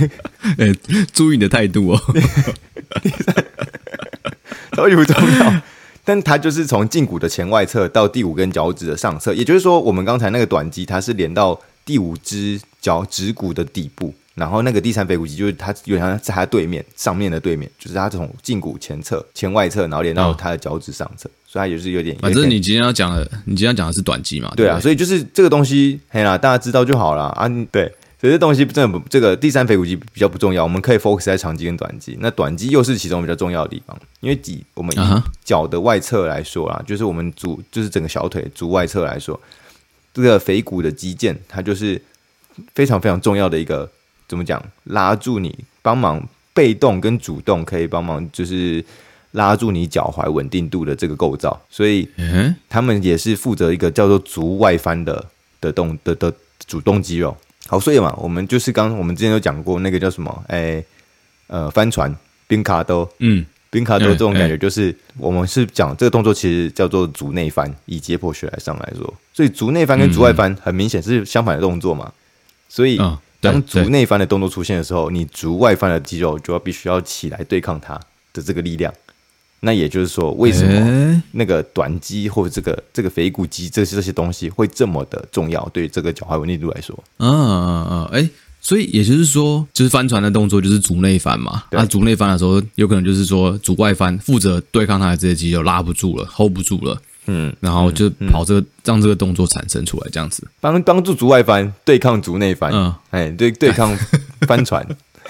[0.59, 0.75] 哎，
[1.13, 2.01] 注意你的态度哦。
[4.77, 5.63] 超级不重要，
[6.05, 22.17] 但它就是从胫骨的前外侧到第五根脚趾的上侧，也就是说，我们刚才那个短肌它是连到第五只脚趾骨的底部，然后那个第三腓骨肌就是它有点像在它对面上面的对面，就是它从胫骨前侧前外侧，然后连到它的脚趾上侧，哦、所以它也是有点。
[22.21, 24.53] 反正你今天要讲的，你今天要讲的是短肌嘛？
[24.57, 27.49] 对啊，所以就是这个东西，嘿啦，大家知道就好了啊。
[27.71, 27.93] 对。
[28.21, 32.19] 所以这东西真的不，这个第三腓骨肌比较不重要，我们可以 focus 在长肌跟短肌。
[32.21, 39.41] 那短肌又是其中比较重要的地方，因为脊我们以脚的外侧来说啊，就是我们足就是整个小腿足外侧来说，
[40.13, 42.01] 这个腓骨的肌腱它就是
[42.75, 43.91] 非常非常重要的一个
[44.29, 44.63] 怎么讲？
[44.85, 48.85] 拉住你，帮忙被动跟主动可以帮忙，就是
[49.31, 51.59] 拉住你脚踝稳定度的这个构造。
[51.71, 55.25] 所以，嗯，他们也是负责一个叫做足外翻的
[55.59, 56.31] 的动的的
[56.67, 57.35] 主动肌肉。
[57.71, 60.87] 好，所以嘛，我们就是刚我们之前有讲过那个叫什么，哎、欸，
[61.47, 62.13] 呃，帆船
[62.49, 72.13] 冰卡多，嗯，冰卡多这种感觉，就是我们是讲这个动作其实叫做足内翻，以解剖学来上来说，所以足内翻跟足外翻很明显是相反的动作嘛，
[72.69, 73.01] 所以
[73.41, 77.95] 当足内翻的动作出现的时候，你足外翻的肌肉就要必须要起来对抗它
[78.33, 78.93] 的这个力量。
[79.63, 85.69] 那也就是说，为什么那个短肌或者这个这个腓骨肌这些这些东西会这么的重要？
[85.73, 88.29] 对这个脚踝稳定度来说，嗯嗯嗯，哎，
[88.61, 91.65] 所以也就是说，就是翻船的动作就是足内翻嘛。
[91.73, 103.95] 那足内翻的时候，有可能就是说足外翻负责对抗它的这些肌肉拉不住了，hold 不住了，嗯，然后就跑这个让这个动作产生出来，这样子帮帮助足外翻对抗足内翻，嗯，哎，对对抗
[104.47, 104.87] 翻船。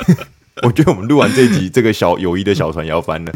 [0.63, 3.33] 我觉得我们录完这集，这个小友谊的小船也要翻了。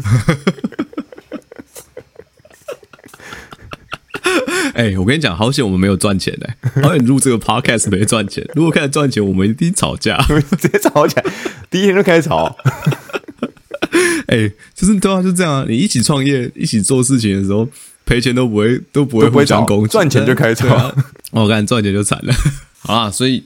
[4.75, 6.81] 哎、欸，我跟你讲，好险我们没有赚钱呢、欸。
[6.81, 10.17] 好险录这个 podcast 没赚钱，如果开始赚钱，我们一定吵架，
[10.59, 11.23] 直接吵起来。
[11.71, 12.53] 第一天就开始吵。
[14.27, 15.65] 哎、欸，就是对啊，就这样啊。
[15.69, 17.65] 你一起创业，一起做事情的时候，
[18.05, 20.93] 赔钱都不会都不会互相攻击，赚钱就开始吵。
[21.31, 22.33] 我感觉赚钱就惨了。
[22.83, 23.41] 好啊，所以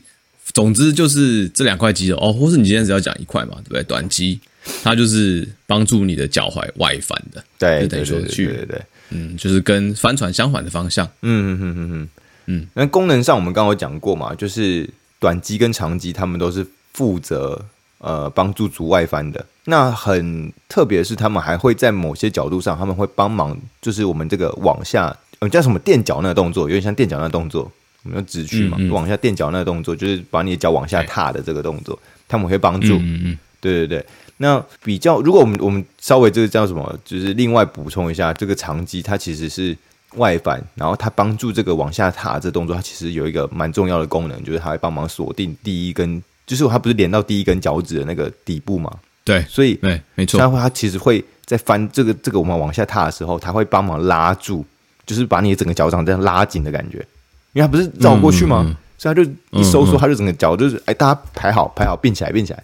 [0.51, 3.83] 总之就是这两块肌肉哦，或是你今天只要讲一块嘛，对不对？
[3.83, 4.39] 短肌，
[4.83, 8.81] 它就是帮助你的脚踝外翻的，对，等于说去，对对对。
[9.09, 11.05] 嗯，就是跟帆船相反的方向。
[11.21, 12.09] 嗯嗯嗯嗯嗯
[12.45, 12.67] 嗯。
[12.73, 17.63] 那功能上，我们刚刚有讲过嘛，就是短机跟长机，他们都是负责
[17.99, 19.45] 呃帮助足外翻的。
[19.65, 27.71] 那很特别的是，他们还会在某些角度上，他们会帮忙，就是我们这个往下，呃，叫什么垫脚那个动作，有点像垫脚那个动作，
[28.03, 32.95] 我们用指去嘛，嗯嗯往下垫脚那个动作，就是把你的脚往下踏的这个动作，他们会帮助。
[32.95, 34.05] 嗯嗯嗯对对对。
[34.41, 39.78] 那比较，如果我们我们稍微这个叫什么，就是另外补充一下，这个长肌它其实是
[40.15, 48.89] 外翻，然后它帮助这个往下踏这动作，它其实有一个蛮重要的功能，就是它会帮忙锁定第一根，就是它不是连到第一根脚趾的那个底部嘛？
[49.25, 54.65] 对，所以对，没错，它它其实会在翻这个这个我们往下踏的时候，它会帮忙拉住，
[55.06, 57.06] 就是把你的整个脚掌这样拉紧的感觉，
[57.52, 58.63] 因为它不是绕过去吗？
[58.65, 62.63] 嗯嗯嗯所以它就一收缩，它就整个脚就是哎，大家排好排好并起来并起来。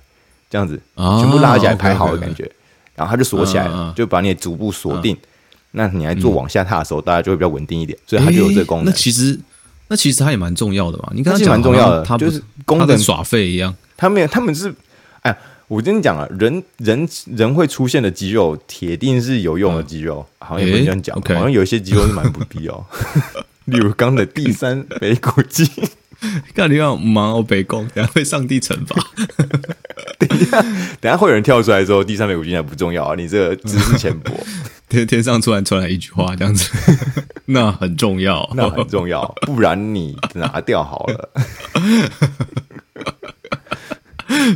[0.56, 2.50] 这样子，全部拉起来排好的感觉，
[2.96, 5.18] 然后它就锁起来了，就把你的足部锁定。
[5.72, 8.86] 那你来做往下踏的时候，大家就会比较稳定一点，所以它就有这个功能。
[8.86, 9.38] 那其实，
[9.90, 11.12] 那其实它也蛮重要的嘛。
[11.14, 13.76] 你看，它蛮重要的，它就是功能耍废一样。
[13.98, 14.74] 他们他们是，
[15.24, 15.38] 哎，
[15.68, 20.26] 我跟你讲啊，人人人会出现的肌肉，铁定是有用的肌肉。
[20.40, 22.88] 好像也不能这样讲，好像有一些肌肉是蛮不必要，
[23.66, 25.70] 例如刚的第三 腓骨肌。
[26.54, 28.96] 看你要忙我，北宫，等下被上帝惩罚。
[30.20, 30.62] 等一下，
[31.02, 33.16] 等下会有人跳出来之后，第三腓骨肌还不重要啊！
[33.16, 34.32] 你这个知识浅薄。
[34.88, 36.70] 天天上突然传来一句话，这样子，
[37.46, 41.30] 那很重要，那很重要，不然你拿掉好了。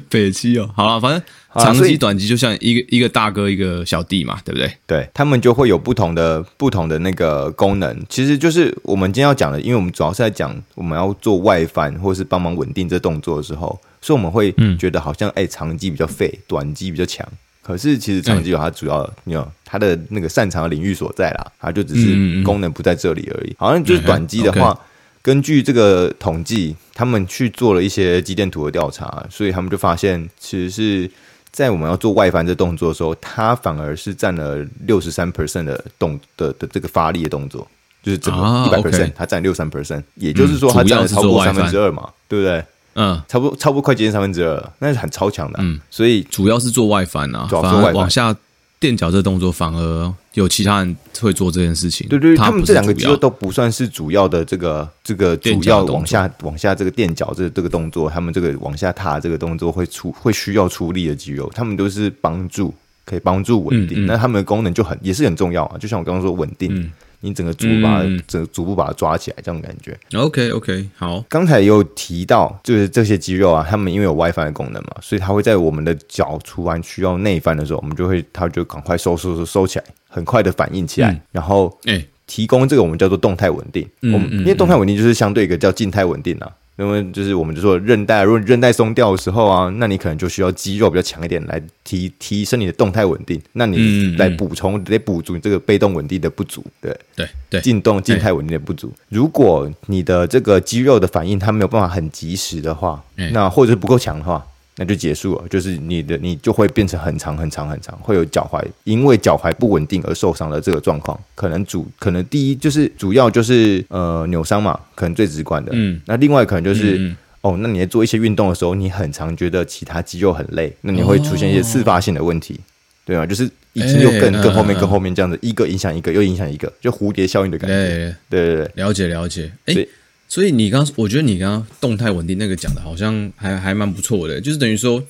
[0.09, 1.21] 北七哦，好了，反正。
[1.55, 4.71] 长期、短期就像一个一个大哥，一个小弟嘛，对不对？
[4.85, 7.99] 对，他们就会有不同的不同的那个功能。
[8.07, 17.27] 其实就是我们今天要讲的，因为我们主要是在讲我们要做外翻或是帮忙稳定这动作的时候，所以我们会觉得好像哎，长肌比较废，短肌比较强。
[17.63, 23.55] 可是其实长肌有它主要，你有它的那个擅长的领域所在啦，它就只是功能不在这里而已。
[23.57, 24.79] 好像就是短肌的话。
[25.21, 31.11] 根据这个统计，他们去做了一些肌电图的调查，所以他们就发现，其实是
[31.51, 37.67] 在我们要做外翻这动作的时候，它反而是占了六十三 percent 的动的的这个发力的动作，
[38.03, 42.63] 就是整个一百 percent，它占六三 percent，也就是说它占了超过三分之二嘛，对不对？
[42.95, 45.59] 嗯，差不多差不多快接近三分之二了，那是很超强的。
[45.61, 48.35] 嗯，所以主要是做外翻啊，反而往下
[48.79, 52.07] 垫脚这动作反而有其他人会做这件事情。
[52.07, 62.73] 对对，他们这两个肌肉都不算是主要的这个这个主要往下往下这个垫脚这这个动作，他们这个往下踏这个动作会出会需要出力的肌肉，他们都是帮助
[63.05, 66.91] 可以帮助稳定，那他们的功能就很也是很重要啊，就像我刚刚说稳定。
[67.21, 69.97] 你整个足把整个足部把它抓起来，这种感觉。
[70.15, 71.23] OK OK，好。
[71.27, 81.77] 刚才有提到，就是这些肌肉啊，他们因为有外翻的功能嘛，所以它会在我们的脚出完需要内翻的时候，我们就会它就赶快收收收收起来，很快的反应起来，然后
[82.25, 83.87] 提供这个我们叫做动态稳定。
[84.01, 86.51] 我们因为动态稳定就是相对一个叫静态稳定啊。
[86.79, 98.91] 因为就是我们就说韧带，如果韧带松掉的时候啊，那你可能就需要肌肉比较强一点来提提升你的动态稳定，那你来补充得补足你这个被动稳定的不足，对对对，静动静态稳定的不足。
[99.09, 104.45] 如果你的这个肌肉的反应它没有办法很及时的话，那或者是不够强的话。
[104.79, 111.19] 那就结束了，就是你的你就会变成很长很长很长，会有脚踝因为脚踝不稳定而受伤的这个状况。
[111.35, 115.71] 可能主可能第一就是主要就是呃扭伤嘛，可能最直观的。
[115.75, 122.63] 嗯，那另外可能就是嗯嗯哦，那你在做一些运动的时候，你很常觉得其他肌肉很累，那你会出现一些自发性的问题，哦、
[123.05, 123.25] 对啊？
[123.25, 128.15] 就是已经又更更后面更后面这样子，一个影响一个又影响一个，就蝴蝶效应的感觉。
[128.29, 129.51] 对对对，了解了解。
[129.65, 129.87] 诶
[130.29, 135.03] 所以你刚，我觉得你刚刚动态稳定那个讲的好像还还蛮不错的，就是等于说，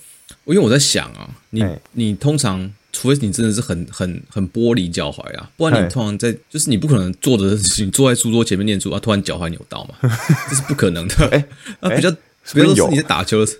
[0.45, 10.09] 因为我在想啊，你你通常，除非你真的是很很很剥离脚踝啊，不然你通常在就是你不可能坐着你坐在书桌前面念书啊，突然脚踝扭到嘛，
[10.49, 11.27] 这是不可能的。
[11.27, 11.45] 哎，
[11.81, 12.11] 啊比较。
[12.53, 13.57] 比如说你在打球的时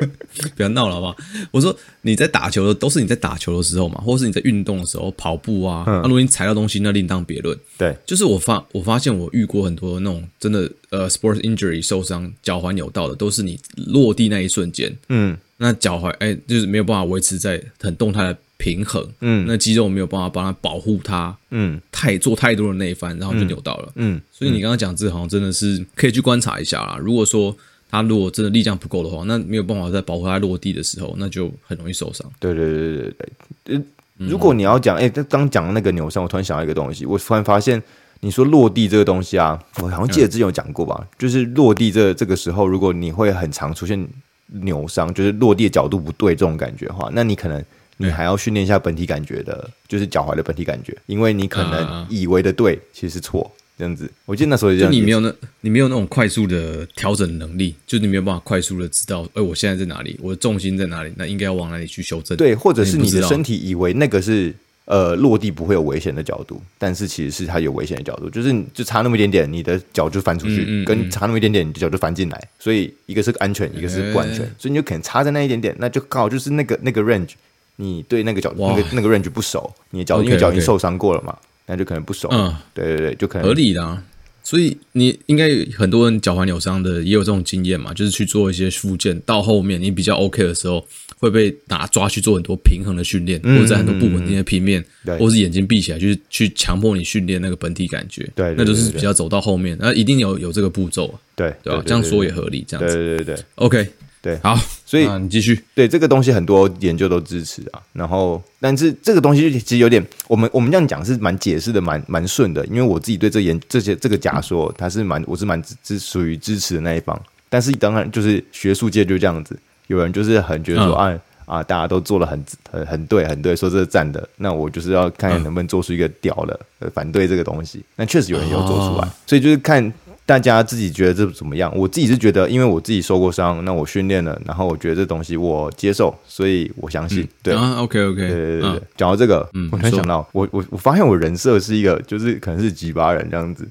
[0.00, 0.06] 候，
[0.56, 1.16] 不要闹了好不好？
[1.52, 5.84] 我说你在打球的都是你在打球的时候嘛，或者是你在运动的时候跑步啊。
[5.86, 5.94] 那、嗯。
[5.96, 7.56] 啊、如果你踩到东西，那另当别论。
[7.78, 26.96] 对，就是我发我发现我遇过很多那种真的呃，sports injury 受伤脚踝扭到的，都是你落地那一瞬间，嗯，那脚踝哎，就是没有办法维持在很动态的平衡，嗯，那肌肉没有办法帮他保护它，嗯，太做太多的那一番，然后就扭到了，嗯，嗯所以你刚刚讲这好像真的是可以去观察一下啦。
[27.00, 27.56] 如果说
[27.92, 32.26] 他如果真的力量不够的话，那没有办法在保护他落地的时候，那就很容易受伤。
[32.40, 33.82] 对对对对对，
[34.16, 37.80] 如果你要讲，哎、欸，刚讲的那个扭伤，我突然想到一个东西，我突然发现，
[38.20, 40.98] 你说落地这个东西啊，我好像记得之前有讲过吧？
[41.02, 44.08] 嗯、就是落地这这个时候，如果你会很常出现
[44.46, 47.62] 扭伤，就是落地的角度不对这种感觉的话，那你可能
[47.98, 53.52] 你还要训练一下本体感觉的，就是脚踝的本体感觉，因为你可能以为的对，其实是错。
[53.78, 62.36] 这样子，我记得那时候就你没有那，你没有那种快速的调整能力，就是你没有办法快速的知道，哎，我现在在哪里，我的重心在哪里，那应该要往哪里去修正？
[62.36, 64.54] 对，或者是你的身体以为那个是
[64.84, 77.30] 呃落地不会有危险的角度，但是其实是它有危险的角度，就是就差那么一点点，你的脚就翻出去，嗯嗯嗯跟差那么一点点，你的脚就翻进来，所以一个是安全，一个是不安全，欸、所以你就可能差在那一点点，那就刚好就是那个那个 range，
[77.76, 81.36] 你对那个脚那个那个 range 不熟，你的脚因为脚已经受伤过了嘛。
[81.66, 84.02] 那就可能不熟，嗯，对对对，就可能合理的啊。
[84.44, 85.48] 所以你应该
[85.78, 90.84] 很多人脚踝扭伤的也有这种经验嘛，就是去做一些复健，到后面你比较 OK 的时候，
[91.18, 101.80] 会被拿抓去做很多平衡的训练，嗯、或者在很多不稳定的平面，对或是眼睛闭起来，就是去强迫你训练那个本体感觉，对，那就是比较走到后面，那一定有有这个步骤，对对吧？
[101.86, 103.88] 这样说也合理，这样子，对对对，OK。
[104.22, 104.56] 对，好，
[104.86, 105.60] 所以你继续。
[105.74, 107.82] 对这个东西，很多研究都支持啊。
[107.92, 112.64] 然后，但是这个东西其实有点，我们我们这样讲是蛮解释的，蛮蛮顺的。
[112.66, 117.20] 因为我自己对这研这些这个假说，它是蛮我是蛮支属于支持的那一方。
[117.48, 119.58] 但是当然，就是学术界就这样子，
[119.88, 124.28] 有人就是很觉得说，啊啊，大家都做了很很很对，很对，说这是赞的。
[124.36, 126.60] 那我就是要看看能不能做出一个屌的，
[126.94, 127.84] 反对这个东西。
[127.96, 129.92] 那确实有人有做出来，所以就是看。
[130.32, 131.70] 大家自己觉得这怎么样？
[131.76, 137.28] 我自己是觉得，因为我自己受过伤，那我训练了，然后我觉得这东西我接受，所以我相信。
[137.42, 138.82] 对啊，OK OK，对对对对。
[138.96, 143.68] 讲到这个，嗯我突然想到，我我我发现我人设是一个，就是可能是机掰人这样子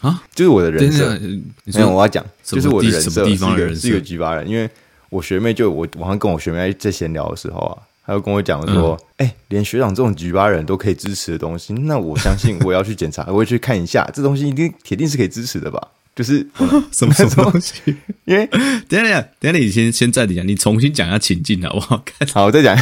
[0.00, 1.16] 啊， 就是我的人设。
[1.66, 4.68] 没有，我要讲，就是我的人设是一个是一个机掰人，因为
[5.10, 7.78] 我学妹就我晚上跟我学妹在闲聊的时候啊。
[8.12, 15.80] 他就跟我讲说：“哎、嗯欸，连学长这种局巴人都可以支持的东西，那我相信我要去检查， 我会去看一下，这东西一定铁定是可以支持的吧？
[16.14, 16.46] 就是
[16.92, 17.72] 什么什么东西？
[18.26, 18.46] 因为
[18.86, 22.04] 等一下，等一下，你先先暂停一下，你重新讲一下情境好不好？
[22.34, 22.76] 好，我再讲。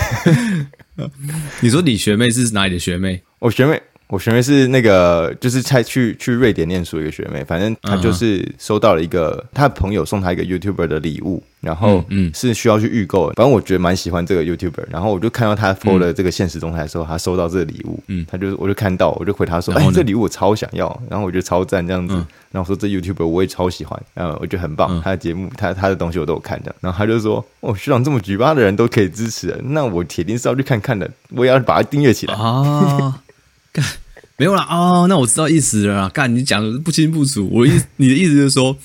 [1.60, 3.22] 你说你学妹是哪里的学妹？
[3.38, 13.34] 我学妹，我学妹是那个，就是在去去瑞典念书的一个学妹，反正她就是收到了一个她的朋友送她一个 YouTuber 的礼物，然后嗯是需要去预购的。
[13.34, 22.14] 反正我觉得蛮喜欢这个 YouTuber，然后我就看到她 PO 了这个现实动态的时候，她收到这个礼物，嗯，她就我就看到，我就回她说，哎，这礼物我超想要，然后我觉得超赞这样子，
[22.50, 32.34] 然后说这 YouTuber 我也超喜欢，嗯，我觉得很棒，他的节目他他的东西我都有看的，然后他就说，哦，学长这么举巴的人都可以支持，那我铁定是要去看看的，我也要把它订阅起来。
[32.34, 33.22] 啊。
[33.72, 33.84] 干
[34.38, 36.08] 没有啦哦，那我知道意思了啦。
[36.08, 38.76] 干你讲的不清不楚，我意 你的意思就是说，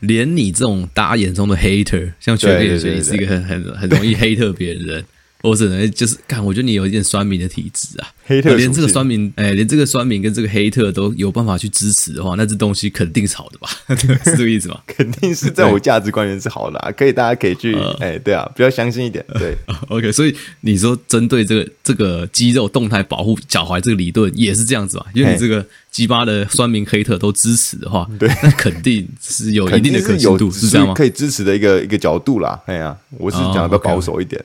[0.00, 5.04] 连你这种大家眼中的 hater，像学妹也是一个很很很容易黑特别人的人。
[5.42, 8.08] 我只能就是看，我觉得你有一点酸民的体质啊。
[8.24, 13.68] 黑特连这个酸民，哎，连这个酸民跟这个黑特都有办法去支持的话，那这东西肯定是好的吧？
[14.24, 14.80] 是这个意思吗？
[14.86, 16.92] 肯定是在我价值观念是好的啊。
[16.92, 19.24] 可以，大家可以去，哎，对啊，比较相信一点。
[19.34, 19.56] 对
[19.88, 20.12] ，OK。
[20.12, 25.06] 所以你说针对这个这个肌肉动态保护脚踝这个理论也是这样子吧？
[25.12, 30.94] 因为你这个鸡巴的酸民黑特都支持的话，对，那肯定是有一定的可信度，是这样吗？
[30.94, 32.60] 可以支持的一个一个角度啦。
[32.66, 34.42] 哎呀，我是讲的保守一点。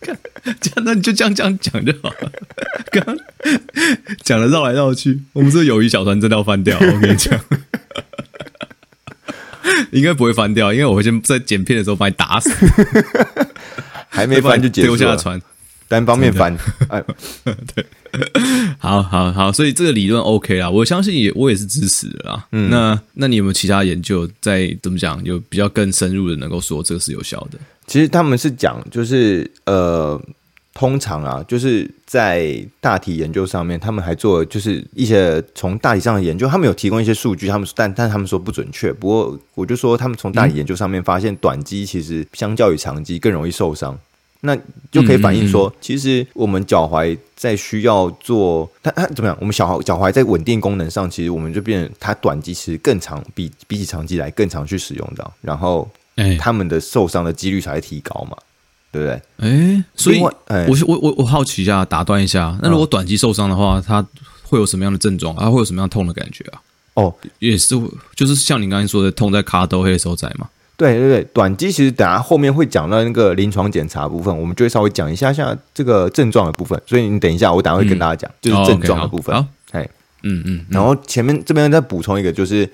[0.60, 2.32] 这样，那你就这样这样讲就好了。
[2.90, 3.16] 刚刚
[4.24, 6.78] 讲的绕来绕去，我们这友谊小船真的要翻掉。
[6.78, 7.38] 我跟你讲，
[9.92, 12.50] 应该不会翻掉，因为我会先在剪片的时候把你打死。
[14.12, 15.40] 还没翻就丢下船，
[15.90, 16.56] 单方面翻。
[16.88, 17.02] 哎，
[17.74, 17.84] 对，
[18.78, 22.46] 好好好，所以这个理论 OK 啦，我相信也我也是支持的啦。
[22.52, 27.58] 嗯，那那你有没有其他研究在怎么讲，有比较更深入的能够说这个是有效的？
[27.88, 30.20] 其实他们是讲，就是呃，
[30.72, 38.92] 通常啊，就是在大体研究上面，他们还做就是一些从大体上的研究，他们有提供一些数据，他们但但他们说不准确。
[38.92, 43.98] 不过我就说，他们从大体研究上面发现，短肌其实相较于长肌更容易受伤，
[44.40, 44.56] 那
[44.90, 49.36] 就可以反映说，其实我们脚踝在需要做它它怎么样？
[49.40, 55.88] 我们小脚踝在稳定功能上，其实我们就变它短期其实更长，比比起长期来更常去使用的，然后。
[56.38, 58.36] 他们的受伤的几率才会提高嘛，
[58.92, 59.22] 对不对？
[59.38, 60.30] 哎，所以，我
[60.86, 64.06] 我我我好奇一下，打断一下，那如果短期受伤的话，它
[64.42, 65.34] 会有什么样的症状？
[65.36, 66.60] 它会有什么样痛的感觉啊？
[66.92, 67.74] 哦，也是，
[68.14, 70.46] 就是像你刚才说的，痛在卡兜黑手仔嘛。
[70.80, 76.80] 对对对，短肌其实等下后面会讲到那个临床检查部分，我们就会稍微讲一下下这个症状的部分。
[76.86, 79.34] 所以你等一下，我等下会跟大家讲，就是症状的部分。
[79.34, 79.88] 好，哎，
[80.22, 82.68] 嗯嗯，然后前面这边再补充一个，就是。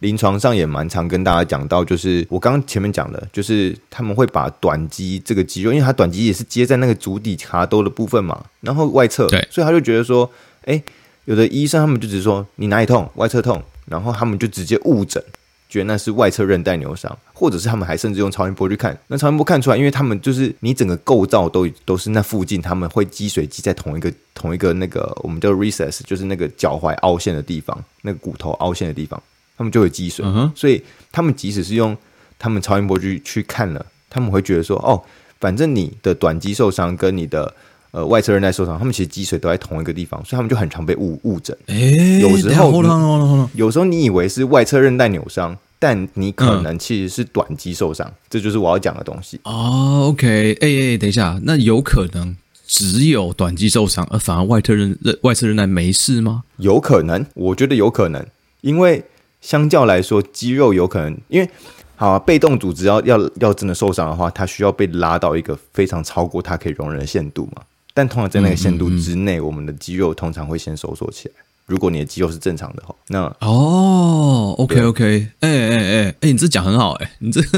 [0.00, 10.30] 临床上也蛮常跟大家讲到，就是我刚刚前面讲的，就是他们会把短肌这个肌肉，因为它短肌也是接在那个足底卡兜的部分嘛，然后外侧，对，所以他就觉得说，
[10.66, 10.80] 哎，
[11.24, 15.20] 有的医生他们就只是说你哪里痛，外侧痛，然后他们就直接误诊，
[15.68, 29.22] 觉得那是外侧韧带扭伤，或者是他们还甚至用超音波去看，那超音波看出来，因为他们就是你整个构造都都是那附近，他们会积水积在同一个同一个那个我们叫 recess，就是那个脚踝凹陷的地方，那个骨头凹陷的地方。
[29.56, 31.96] 他们就会积水，所以他们即使是用
[32.38, 35.02] 他们超音波去去看了，他们会觉得说，哦，
[35.40, 37.52] 反正你的短肌受伤跟你的
[37.90, 41.56] 呃外侧韧带受伤，他们其实积水都在同一个地方，所以他们就很常被误误诊。
[41.66, 49.40] 诶，有时候有时候你以为是外侧韧带扭伤，但你可能其实是短肌受伤，这就是我要讲的东西。
[49.44, 56.44] 哦，OK，哎哎，等一下，那有可能只有短肌受伤，而反而外侧韧外侧韧带没事吗？
[56.58, 58.26] 有可能，我觉得有可能，
[58.60, 59.04] 因为。
[59.40, 61.48] 相较来说，肌肉有可能，因为
[61.94, 67.62] 好啊，被动组织要要要真的受伤的话，它需要被拉到一个非常超过它可以容忍的限度嘛。
[67.98, 71.34] 但通常在那个限度之内，嗯嗯嗯，我们的肌肉通常会先收缩起来。
[71.66, 77.40] 如果你的肌肉是正常的话，那哦，OK OK，哎哎哎哎，你这讲很好哎、欸，你这，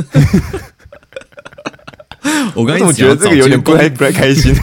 [2.56, 4.54] 我刚才怎么觉得这个有点不太不太开心？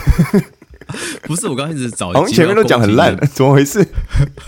[1.22, 3.86] 不是，我刚刚一直找，好像前面都讲很烂，怎么回事？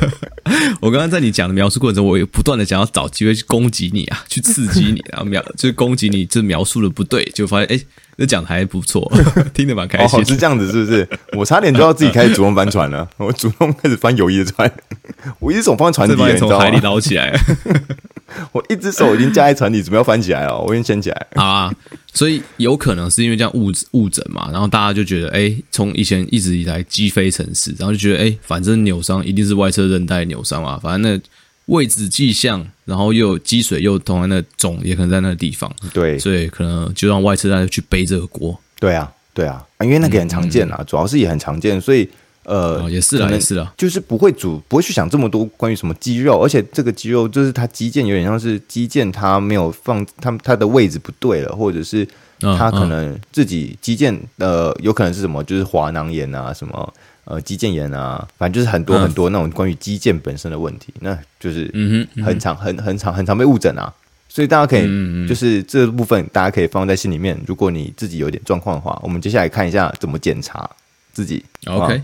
[0.83, 7.81] 我刚刚在你讲的描述过程中，我也不断的想要找机会去攻击你啊，去刺激你，然后描就是攻击你，这描述的不对，就发现哎，
[8.21, 9.11] 那讲的还不错，
[9.55, 10.23] 听得蛮开心。
[10.27, 11.09] 是这样子，是不是？
[11.33, 14.71] 我差点就要自己开始主动翻船了，我主动开始翻友谊的船，
[15.41, 17.35] 我一只手放在船底，你从海里捞起来。
[18.53, 21.27] 我一只手已经架在船底，准备要翻起来了，我已经掀起来。
[21.35, 21.73] 啊，
[22.13, 31.21] 所以有可能是因为这样误误诊嘛，然后大家就觉得，哎，从以前一直以来积非城市，然后就觉得，哎，反正扭伤一定是外侧韧带扭伤嘛，反正那
[31.71, 35.73] 位置迹象，然后又有积水，又同样的肿，也可能在那个地方。
[35.93, 38.59] 对，所以可能就让外侧韧带去背这个锅。
[38.79, 42.09] 对啊，对啊，因为那个很常见啦，嗯、主要是也很常见，所以。
[42.45, 52.05] 呃，也是啦，也是啦，就是不会主不会去想这么多关于什么肌肉，而且这个肌肉就是它肌腱有点像是肌腱，它没有放它它的位置不对了，或者是
[52.41, 56.95] 它可能自己肌腱呃有可能是什么，就是滑囊炎啊，什么
[57.31, 63.93] 呃肌腱炎啊，反正就是很多很多那种关于肌腱本身的问题，那就是嗯哼很常很很常很常被误诊啊。
[64.29, 64.83] 所以大家可以
[65.27, 67.41] 就是这部分大家可以放在心里面。
[67.47, 70.69] 如果你自己有点状况的话，我们接下来看一下怎么检查
[71.13, 71.45] 自己。
[71.67, 72.03] OK，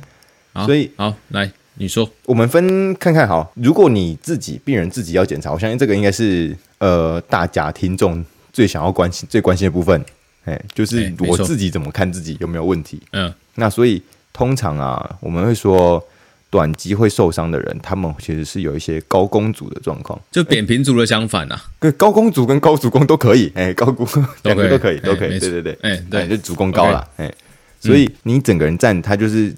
[0.64, 1.50] 所以好来。
[1.78, 3.52] 你说，我们分看看好。
[3.54, 10.02] 如果你自己病人自己要检查，我相信这个应该是呃大家听众最想要关心、最关心的部分。
[10.46, 13.02] 哎，就是我自己怎么看自己有没有问题？
[13.12, 14.02] 嗯，那所以
[14.36, 16.04] 通常啊，我们会说
[16.50, 21.58] 短肌会受伤的人，他们其实是有一些高弓足的状况，就扁平足的相反啊。
[21.80, 23.50] 对，高弓足跟高足弓都可以。
[23.56, 24.06] 哎，高弓
[24.42, 25.38] 两个都可以，都可以。
[25.38, 27.08] 对对对，哎，对，就足弓高了。
[27.16, 27.32] 哎，
[27.80, 29.54] 所以你整个人站，他就是。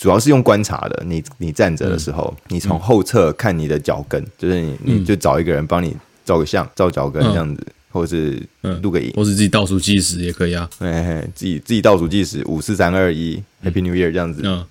[0.00, 8.40] 主要是用观察的，你你站着的时候，嗯、你从后侧看你的脚跟，嗯、就是你你就找一个人帮你照个相，照脚跟这样子，嗯、或者是
[8.80, 10.70] 录个影，或是自己倒数计时也可以啊。
[10.78, 14.42] 哎，自己自己倒数计时，五四三二一，Happy New Year 这样子。
[14.44, 14.64] 嗯，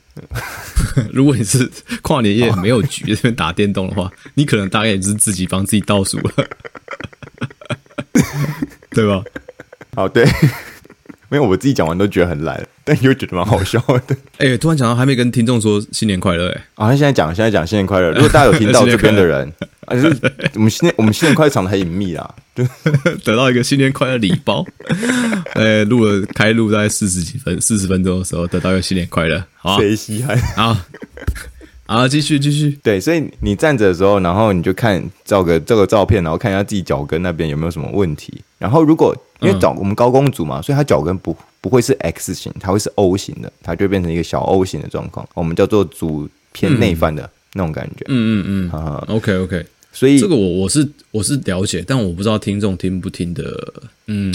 [1.11, 1.69] 如果你是
[2.01, 6.31] 跨年夜没有局这边打电动的话， 你可能大概也是自己帮自己倒数了，
[8.91, 9.21] 对吧？
[9.93, 10.25] 好，对。
[11.29, 14.15] 没有，我自己讲完都觉得很烂，但又觉得蛮好笑的。
[14.37, 18.11] 哎、欸，突然讲到还没跟听众说新年快乐，哎，啊，现在讲，现在讲新年快乐。
[18.11, 19.51] 如果大家有听到这边的人，
[19.87, 20.19] 啊，就是
[20.55, 22.63] 我们新年， 我们新年快乐藏的很隐秘啦，就
[23.23, 24.65] 得到一个新年快乐礼包。
[25.55, 30.37] 呃，录了开录大概四十几分，四十分钟的时候得到一个新年快乐，好，谁稀罕？
[30.55, 30.77] 好。
[31.85, 38.41] 啊，继续继续，对，所以你站着的时候，然后你就看照个这个照片，然后看一下自己脚跟那边有没有什么问题。
[38.57, 48.03] 然后如果因为脚我们高弓足嘛，所以它脚跟不不会是 X 型，它会是 O 型的，它就变成一个小 O 型的状况，我们叫做足偏内翻的那种感觉。
[48.09, 49.65] 嗯嗯嗯，OK OK，
[49.97, 53.73] 所以这个我我是我是了解，但我不知道听众听不听的，
[54.05, 54.31] 嗯，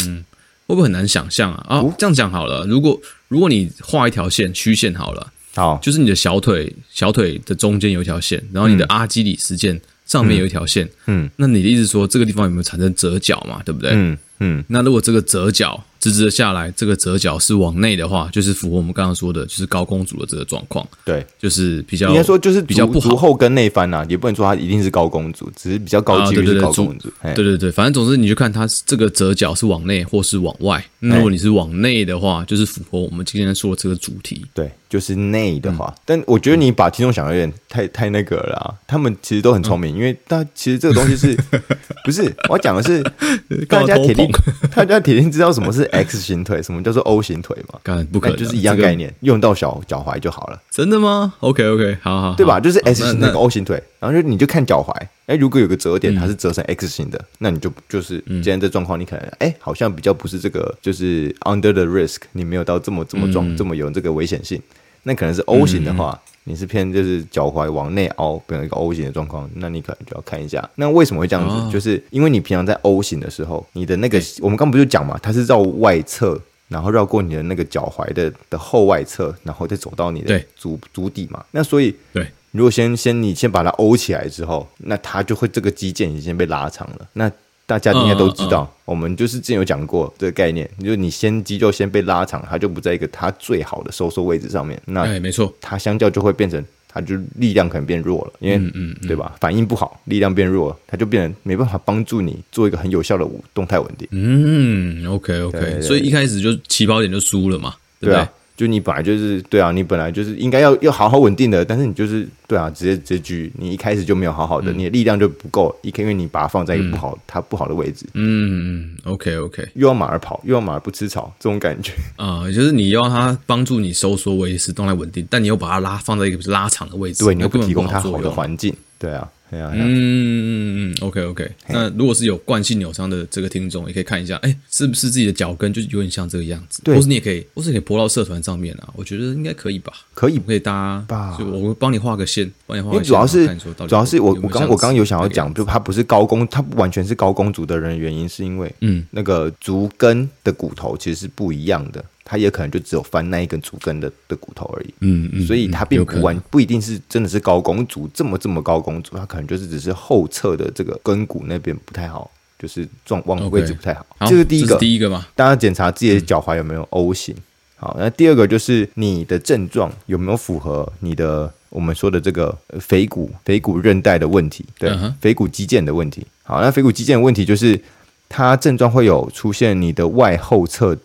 [0.67, 1.77] 会不会很难想象啊？
[1.77, 5.33] 啊，这样讲好了，如果如果你画一条线曲线好了。
[5.55, 13.63] 好，就是你的小腿，小腿的中间有一条线，然后你的阿基里斯腱上面有一条线，嗯，嗯，那你的意思说这个地方有没有产生折角嘛？
[13.63, 13.91] 对不对？
[13.93, 15.83] 嗯嗯，那如果这个折角。
[16.03, 20.85] 直直的下来，这个折角是往内的话，就是符合我们刚刚说的，就是高公主的这个状况。
[21.05, 27.09] 对，就是比较应该说就是比较不好，后跟内翻呐，也不能说它一定是高公主，只是比较高几率是高弓阻。
[27.23, 30.85] 对对对，反正总之你就看它这个折角是往内或是往外。
[30.99, 34.45] 那如果你是往内的话，就是符合我们今天说的这个主题。
[34.53, 35.95] 对，就是内的话。
[36.05, 38.75] 但我觉得你把听众想的有点太太那个了。
[38.89, 41.39] 他们其实都很聪明，因为但其实这个东西是
[42.05, 43.01] 不是我要讲的是
[43.69, 44.29] 大家铁定
[44.75, 46.63] 大家铁定知道什么是 X 型腿。
[46.63, 47.79] 什么叫做 O 型腿嘛？
[47.83, 50.61] 干不可能，就是一样概念，这个、用到小脚踝就好了。
[50.71, 52.59] 真的吗？OK OK，好好，对吧？
[52.61, 54.93] 就是 S 型那个 O 型腿，然后就你就看脚踝，
[55.27, 64.61] 哎，如果有个折点，它是折成 X 型的，嗯、那你就就是今天这状况，你可能哎，好像比较不是这个，就是 under the risk，你没有到这么这么壮，嗯、这么有这个危险性。
[65.05, 66.21] 那可能是 O 型的话。
[66.45, 70.69] 嗯你是偏就是脚踝往内凹，变成一个 O 型的状况，那你可能就要看一下。
[70.75, 71.55] 那为什么会这样子？
[71.55, 76.37] 哦、就是因为你平常在 O 型的时候，你的那个我们刚不就讲嘛，它是绕外侧，
[76.67, 81.45] 然后绕过你的那个脚踝的的后外侧，然后再走到你的足足底嘛。
[81.53, 87.09] 那所以，对，如果先先你先把它 O 起来之后，那它就会这个肌腱已经被拉长了。
[87.13, 87.31] 那
[87.73, 94.79] 大家应该都知道，我们就是之前有讲过这个概念，就是你先肌肉先被拉长，它就不在一个它最好的收缩位置上面。
[94.85, 99.35] 那哎，没错，它相较就会变成，它就力量可能变弱了，因为嗯，对吧？
[99.41, 104.07] 反应不好，力量变弱了，它就变成没办法帮助你做一个很有效的动态稳定。
[104.11, 108.29] 嗯，OK OK，所以一开始就起跑点就输了嘛，对不对？
[108.55, 118.07] 就你本来就是对啊，你本来就是应该要要好好稳定的，但是你就是对啊，直接直接举，你一开始就没有好好的，嗯、你的力量就不够，一因为你把它放在一个不好、嗯、它不好的位置。
[118.13, 129.29] 嗯嗯，OK OK，又要马儿跑，又要马儿不吃草，这种感觉 啊、呃，就是你要它帮助你收缩维持动态稳定，但你又把它拉放在一个拉长的位置，对，你又不提供它好的环境，对啊。
[129.61, 131.51] 嗯嗯嗯嗯，OK OK。
[131.69, 136.81] 那如果是有惯性扭伤的这个听众，也可以看一下，哎，是不是自己的脚跟就有点像这个样子？
[136.83, 138.89] 对，或是你也可以，或是你可以泼到社团上面啊。
[138.97, 139.93] 我觉得应该可以吧？
[140.15, 141.37] 可以，可以搭吧？
[141.39, 142.97] 就我帮你画个线，帮你画个线。
[142.97, 143.47] 因为主要是
[143.87, 152.05] 主要是我我刚我刚有想要讲，就他不是高弓，他不完全是高弓足的人，原因是因为嗯，那个足跟的骨头其实是不一样的。
[152.33, 164.07] 它也可能就只有翻那一根足跟的的骨头而已，嗯嗯，所以它并不完不一定是真的是高弓足这么这么高弓足，它可能就是只是后侧的这个跟骨那边不太好，就是状往位置不太好。
[164.21, 167.37] 这是第一个，第一个嘛，大家检查自己的脚踝有没有 O 型。
[167.77, 176.27] 好，那第二个就是你的症状有没有符合你的我们说的这个腓骨腓骨韧带的问题，对，腓骨肌腱的问题。
[176.45, 177.79] 好，那腓骨肌腱的问题就是
[178.27, 180.97] 它症状会有出现你的外后侧。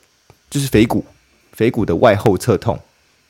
[0.49, 1.03] 就是腓骨，
[1.57, 2.79] 腓骨的外后侧痛，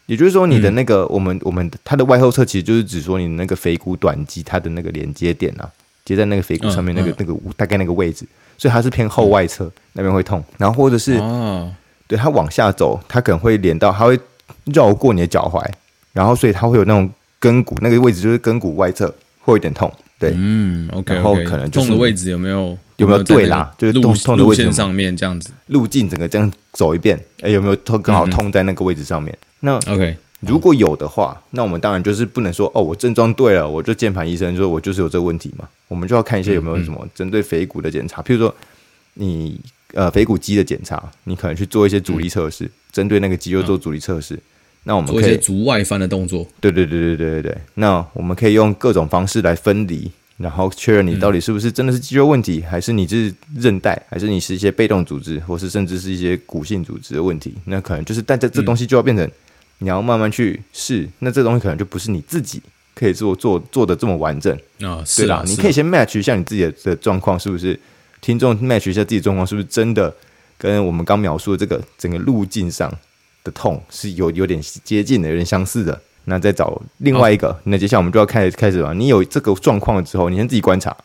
[0.06, 5.72] 也就是说，你的那个我们、嗯、我们它的外后侧其实就是指说你的那个腓骨短肌它的那个连接点啊，
[6.04, 7.12] 接在那个腓骨上面那个、嗯。
[7.12, 8.26] 嗯、那个大概那个位置，
[8.58, 10.44] 所以它是偏后外侧、嗯、那边会痛。
[10.58, 11.74] 然后或者是哦，
[12.06, 14.20] 对，它往下走，它可能会连到，它会
[14.66, 15.66] 绕过你的脚踝，
[16.12, 17.10] 然后所以它会有那种
[17.40, 19.08] 跟骨那个位置就是跟骨外侧
[19.40, 19.90] 会有点痛。
[20.20, 23.74] 对，嗯，OK，然后可能、就是、痛的位置有没有有没有对啦？
[23.78, 28.02] 就是痛痛的位置上面这样子，路径整个这样走一遍，哎，有没有痛？
[28.02, 29.32] 刚好痛在那个位置上面？
[29.42, 35.68] 嗯、那 OK，如果有的话，那我们当然就是不能说哦，我症状对了，我就键盘医生说我就是有这个问题嘛。
[35.88, 38.54] 我们就要看一些有没有什么针对腓骨的检查，譬如说
[39.14, 39.60] 你
[39.94, 44.38] 呃腓骨肌的检查，你可能去做一些阻力测试，针、嗯、对那个肌肉做阻力测试。
[44.84, 46.48] 那我们可以做一些足外翻的动作。
[46.60, 47.58] 对对对对对对对。
[47.76, 57.56] 那我们可以用各种方式来分离，然后确认你到底是不是真的是肌肉问题，嗯、还是你是韧带，还是你是一些被动组织，或是甚至是一些骨性组织的问题。
[57.66, 59.30] 那可能就是，但这这东西就要变成
[59.80, 61.02] 你要慢慢去试。
[61.02, 62.62] 嗯、那这东西可能就不是你自己
[62.94, 65.04] 可以做做做的这么完整啊。
[65.06, 67.80] 是啦，你可以先 match 一下你自己的的状况是不是？
[68.22, 70.14] 听众 match 一下自己状况是不是真的
[70.58, 72.92] 跟我们刚描述的这个整个路径上。
[73.44, 75.98] 的痛是有有点接近的，有点相似的。
[76.30, 78.94] 那再找另外一个，哦、那接下来我们就要开始开始了。
[78.94, 80.96] 你有这个状况之后，你先自己观察，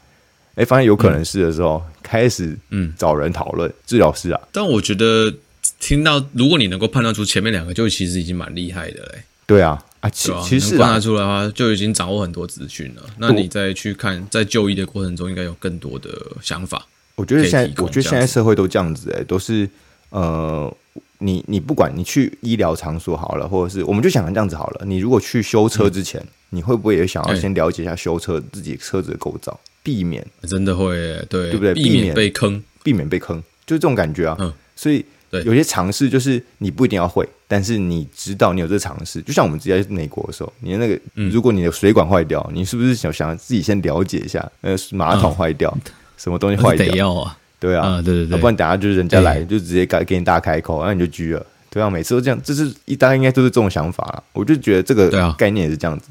[0.57, 4.41] 哎，发现有可能是的时候，嗯、开始嗯找人讨论治疗师啊。
[4.51, 5.33] 但我觉得
[5.79, 9.23] 听到，如果你能够判断出前面两个，就其实已经蛮厉害的嘞。
[9.47, 13.03] 对啊，啊，其其实判断出来的话，就已经掌握很多资讯了。
[13.19, 16.11] 那你再去看，在就医的过程中，应该有更多的
[16.43, 16.85] 想法。
[17.15, 19.71] 我觉得现在，我觉得现在社会都这样子，哎，都是
[20.11, 20.77] 呃。
[21.23, 24.85] 你你不管你去医疗场所好了，或者是我们就想这样子好了。
[24.85, 30.97] 你如果去修车之前，嗯、你会不会也想要先了解一下修车自己车子的构造，避免真的会
[31.31, 31.73] 对对不对？
[31.73, 34.37] 避免被坑，避免被坑，就是这种感觉啊。
[34.41, 35.05] 嗯，所以
[35.45, 39.23] 有些尝试就是你不一定要会，但是你知道你有这个尝试。
[39.23, 44.51] 就像我们之前在美国的时候，你的那个，嗯、如果你的水管坏掉，你是不是想想自己先了解一下？
[44.61, 47.39] 呃，马桶坏掉，嗯、 什么东西坏掉啊？
[47.63, 51.47] 对啊，嗯、对对对，不然等下就是人家来就直接给给你大开口，那你就拘了。
[51.71, 54.23] 对啊，每次都这样，这是一大家应该都是这种想法啦。
[54.33, 56.09] 我就觉得这个概念也是这样子，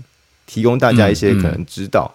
[0.47, 2.09] 提供大家一些可能知道。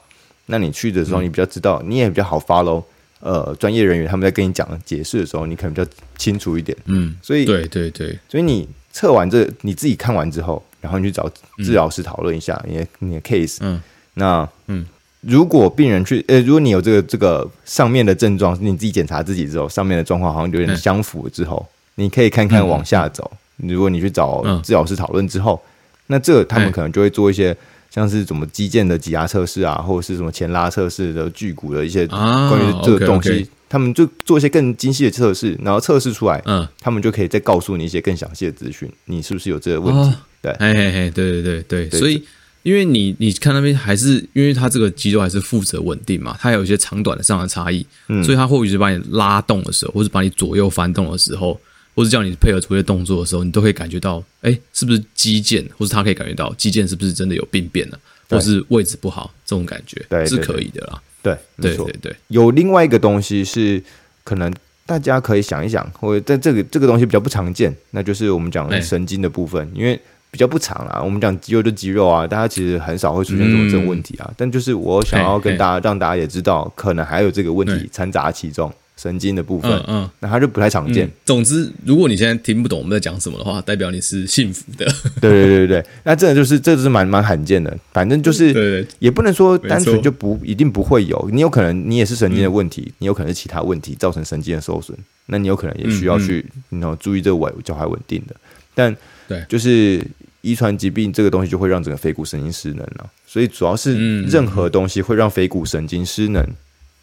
[0.47, 2.83] 那你去的时候，你比较知道，你也比较好 follow。
[3.21, 6.77] 呃，专业人员他们在跟你讲解释的时候，你可能比较清楚一点。
[6.87, 13.59] 嗯，所以对对对，所以你测完这你自己看完之后，然后你去找治疗师讨论一下你的你的 case。
[13.61, 13.83] 嗯，
[14.15, 14.87] 那嗯。
[15.27, 21.67] 如果病人去，呃，如果你有这个这个上面的症状，你自己检查自己之后，上面的状况好像有点相符之后，
[21.97, 23.29] 嗯、你可以看看往下走。
[23.59, 25.69] 嗯、如果你去找治疗师讨论之后，嗯、
[26.07, 27.57] 那这他们可能就会做一些
[27.91, 40.11] 像是什么肌腱的挤压测试啊，或者是什么前拉测试的距骨的一些关于这个东西，他们就做一些更精细的测试，然后测试出来，嗯，他们就可以再告诉你一些更详细的资讯，你是不是有这个问题？
[40.11, 42.23] 哦、对，嘿嘿嘿，对对对对，对所以。
[42.67, 51.61] 因为你你看那边还是，因为它这个肌肉还是负责稳定嘛，它有一些长短的上的差异，嗯，所以它或许是把你拉动的时候，或是把你左右翻动的时候，
[51.95, 61.01] 或是叫你配合出一些动作的时候，你都可以感觉到，哎，是不是肌腱，或是它可以感觉到肌腱是不是真的有病变了，对或是位置不好，这种感觉，对，是可以的啦。
[61.23, 62.17] 对，对，对，对，对。
[62.27, 63.81] 有另外一个东西是
[64.25, 64.53] 可能
[64.85, 70.01] 大家可以想一想，或者在这个这个东西比较不常见，那就是我们讲的神经的部分，因为。
[70.37, 74.27] 比较不长啦，我们讲肌肉就肌肉啊，大家其实很少会出现这种这种问题啊。
[74.29, 81.11] 嗯、但就是我想要跟大家让大家也知道，可能还有这个问题掺杂其中，神经的部分，嗯，嗯那它就不太常见、嗯。
[81.25, 84.85] 总之，如果你现在听不懂我们在讲什么的话，代表你是幸福的。
[85.23, 87.75] 对对对对， 那这个就是这是蛮蛮罕见的。
[87.95, 98.37] 反正就是，也不能说单纯就不一定不会有，你有可能你也是神经的问题，嗯、你有可能是其他问题造成神经的受损，那你有可能也需要去嗯嗯注意这个稳脚踝稳定的。
[98.75, 98.95] 但
[99.27, 100.07] 对，就是。
[100.47, 106.47] 遗传疾病这个东西就会让整个腓骨神经失能了，所以主要是任何东西会让腓骨神经失能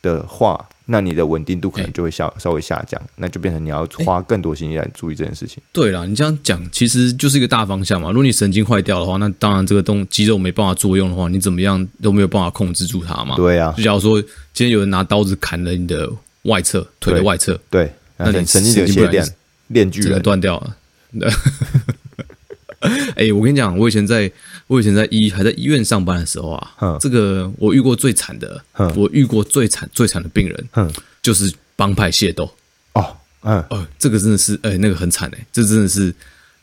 [0.02, 5.62] 的话，那你的稳定度可能就会下稍微下降，那就变成你要花更多心力来注意这件事情。
[5.74, 8.08] 对了，你这样讲其实就是一个大方向嘛。
[8.10, 13.36] 如果你神经坏掉的话，那当然这个动肌肉没办法作用的话，你怎么样都没有办法控制住它嘛。
[13.36, 14.22] 对啊，就假如说
[14.54, 16.10] 今天有人拿刀子砍了你的
[16.44, 19.28] 外侧腿的外侧，对，那你神经就切电，
[19.68, 20.78] 链锯人断掉了。
[23.16, 24.32] 哎、欸，我跟你讲，我以前在，
[24.68, 32.52] 我以前在医还在医院上班的时候啊，嗯、这个我遇过最惨的，嗯、我遇过最惨最惨的病人，嗯、就是帮派械斗。
[32.94, 36.14] 哦，嗯，哦，这个真的是，哎、欸，那个很惨哎，这真的是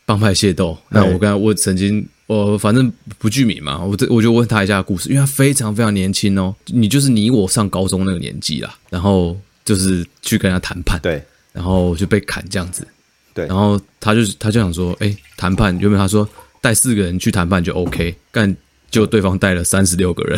[0.05, 0.77] 帮派械斗。
[0.89, 12.87] 那我刚才我曾经，我反正不具名嘛，我这我就问他一下故事，因为他非常非常年轻哦，你就是你我上高中那个年纪啦，然后就是去跟他谈判，对，然后就被砍这样子。
[13.33, 16.27] 对，然后他就他就想说，哎，谈判原本他说
[16.59, 18.55] 带四个人去谈判就 OK，但
[18.89, 20.37] 就对方带了三十六个人，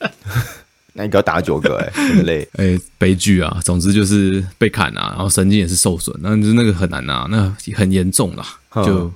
[0.94, 3.58] 那你给我打九个哎、欸，很累 哎、欸，悲剧啊！
[3.64, 9.10] 总之就是被砍啊，然后神经也是受损，那就是那个很难啊，那很严重啦，就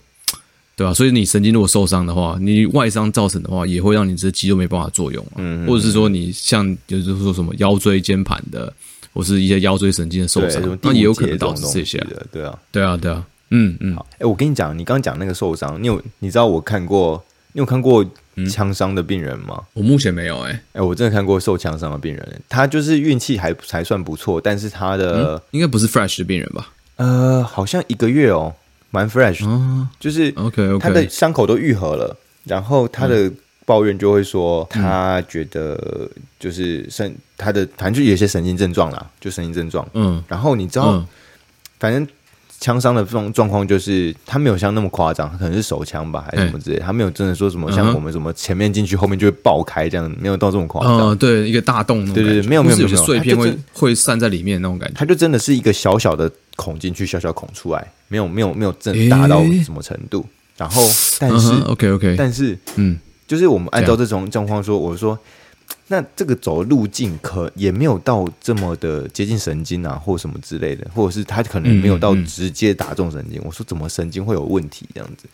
[0.74, 0.94] 对吧、啊？
[0.94, 8.72] 所以你神经如果受伤的话，你外伤造成的话，也会让你这肌肉没办法作用、啊，嗯，或者是说你像就是说什么腰椎间盘的，
[9.16, 11.98] 或是一些腰椎神经的受伤，那也有可能导致这些，
[12.30, 13.24] 对啊，对啊，对啊。
[13.50, 18.04] 嗯嗯，好，哎、欸，我跟你讲，你刚刚讲那个受伤，你有你知道我看过，你有看过
[18.50, 19.54] 枪伤的病人吗？
[19.58, 26.72] 嗯、我目前没有、欸，哎，哎，我真的看过受枪伤的病人，他就是运气还还算不错，但是他的、嗯、应该不是 fresh 的病人吧？
[26.96, 28.52] 呃，好像一个月哦，
[28.90, 33.30] 蛮 fresh，、哦、就是 OK OK，他的伤口都愈合了，然后他的
[33.64, 36.10] 抱怨就会说，他觉得
[36.40, 41.06] 就是神，他的反正就有一些神经症状啦，就神经症状，嗯，然后你知道，嗯、
[41.78, 42.06] 反正。
[42.58, 51.10] 枪伤的这种状况就是，他没有像那么夸张，他可能是手枪吧，还是什么之类，他没有真的说什么像我们什么前面进去后面就会爆开这样，没有到这么夸张。
[51.10, 54.94] 嗯，对，一个大洞，对对对，没有没有没有，有碎片会会散在里面那种感觉。
[54.98, 60.24] 他就真的是一个小小的孔进去，小小孔出来，没有没有没有真的大到什么程度。
[60.56, 60.82] 然后，
[61.20, 65.16] 但是 OK OK，但是嗯，就是我们按照这种状况说，我说。
[65.88, 73.38] 那这个走的路径可也没有到这么的接近神经啊，或什么之类的，或者是他可能没有到直接打中神经。
[73.40, 75.26] 嗯嗯、我说怎么神经会有问题这样子？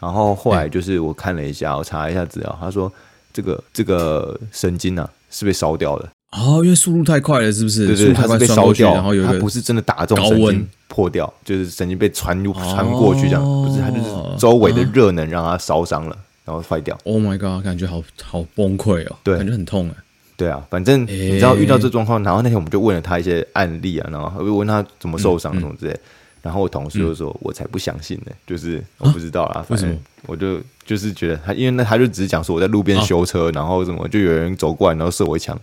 [0.00, 2.92] 然后后来就是我看了一下，我查了一下资料，他说
[3.32, 7.86] 这个这个神经啊是被烧掉的哦，因为速度太快了，是不是？
[7.86, 16.18] 对对，它是被烧掉，然后有它不是真的打中神经破掉，就是神经被传传过去这样，哦、不是，它就是周围的热能让它烧伤了。
[16.44, 19.94] 然后坏掉，Oh my god，感觉好好崩溃哦，对，感觉很痛哎，
[20.36, 25.96] 对啊，反正你知道遇到这状况，然后那天我们就问了他一些案例啊，然后会问他怎么受伤什么之类，
[26.42, 29.98] 然后我同事就说，我才不相信呢，就是我不知道啊，反正？
[30.26, 35.58] 我就就是觉得他，因为那他就只是讲说我在路边修车，然后什么就有人走过来，然后射我一枪，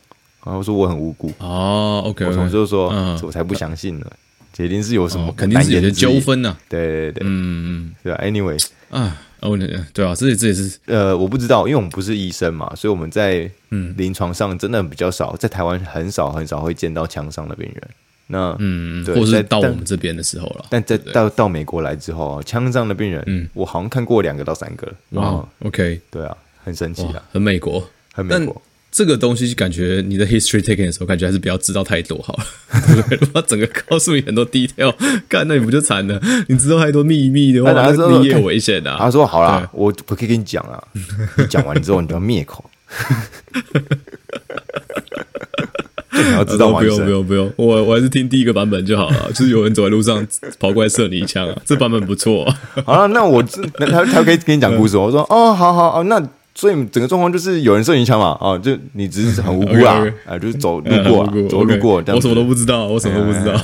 [0.46, 1.32] 然后说我很无辜。
[1.40, 2.90] 哦，OK，我同事就说，
[3.24, 4.06] 我才不相信呢，
[4.54, 8.68] 铁定是有什么，肯定是有些纠纷呢，对对对，嗯嗯，对啊，Anyway。
[8.92, 9.18] 啊。
[9.42, 9.58] 哦，
[9.94, 17.84] 对啊，这也这也是呃，我不知道，因为我们不是医生嘛，所以我们在嗯临床上真的比较少，在台湾很少很少会见到枪伤的病人。
[18.28, 20.66] 那嗯，对，或是到我们这边的时候了。
[20.70, 24.88] 但在到到美国来之后，枪伤的病人，嗯，我好像看过两个到三个。
[25.10, 27.84] 哇，OK，对啊，很神奇啊，很美国，
[28.14, 28.62] 很美国。
[28.92, 32.44] 这个东西感觉你的 history taking 的时候，感觉还是不要知道太多好了。
[33.22, 34.94] 如果整个告诉你很多 detail，
[35.30, 36.22] 干那你不就惨了？
[36.50, 37.90] 你知道太多秘密的话，那
[38.20, 38.94] 你也危险的。
[39.00, 40.84] 他说：“好啦，我我可以跟你讲啊，
[41.38, 42.70] 你讲完之后你就要灭口。
[46.12, 46.80] ”你要知道吗？
[46.80, 49.32] 不用不用不用，我我还是听第一个版本就好了。
[49.34, 50.28] 就是有人走在路上
[50.60, 52.54] 跑过来射你一枪啊，这版本不错。
[52.86, 53.42] 好了，那我
[53.80, 54.98] 那他他可以跟你讲故事。
[54.98, 56.22] 我说：“哦，好好哦，那。”
[56.62, 63.60] 所以整个状况就是有人射你枪嘛，啊，就你只是很无辜啦， 啊，就是走路过，走路过，我什么都不知道，我什么都不知道，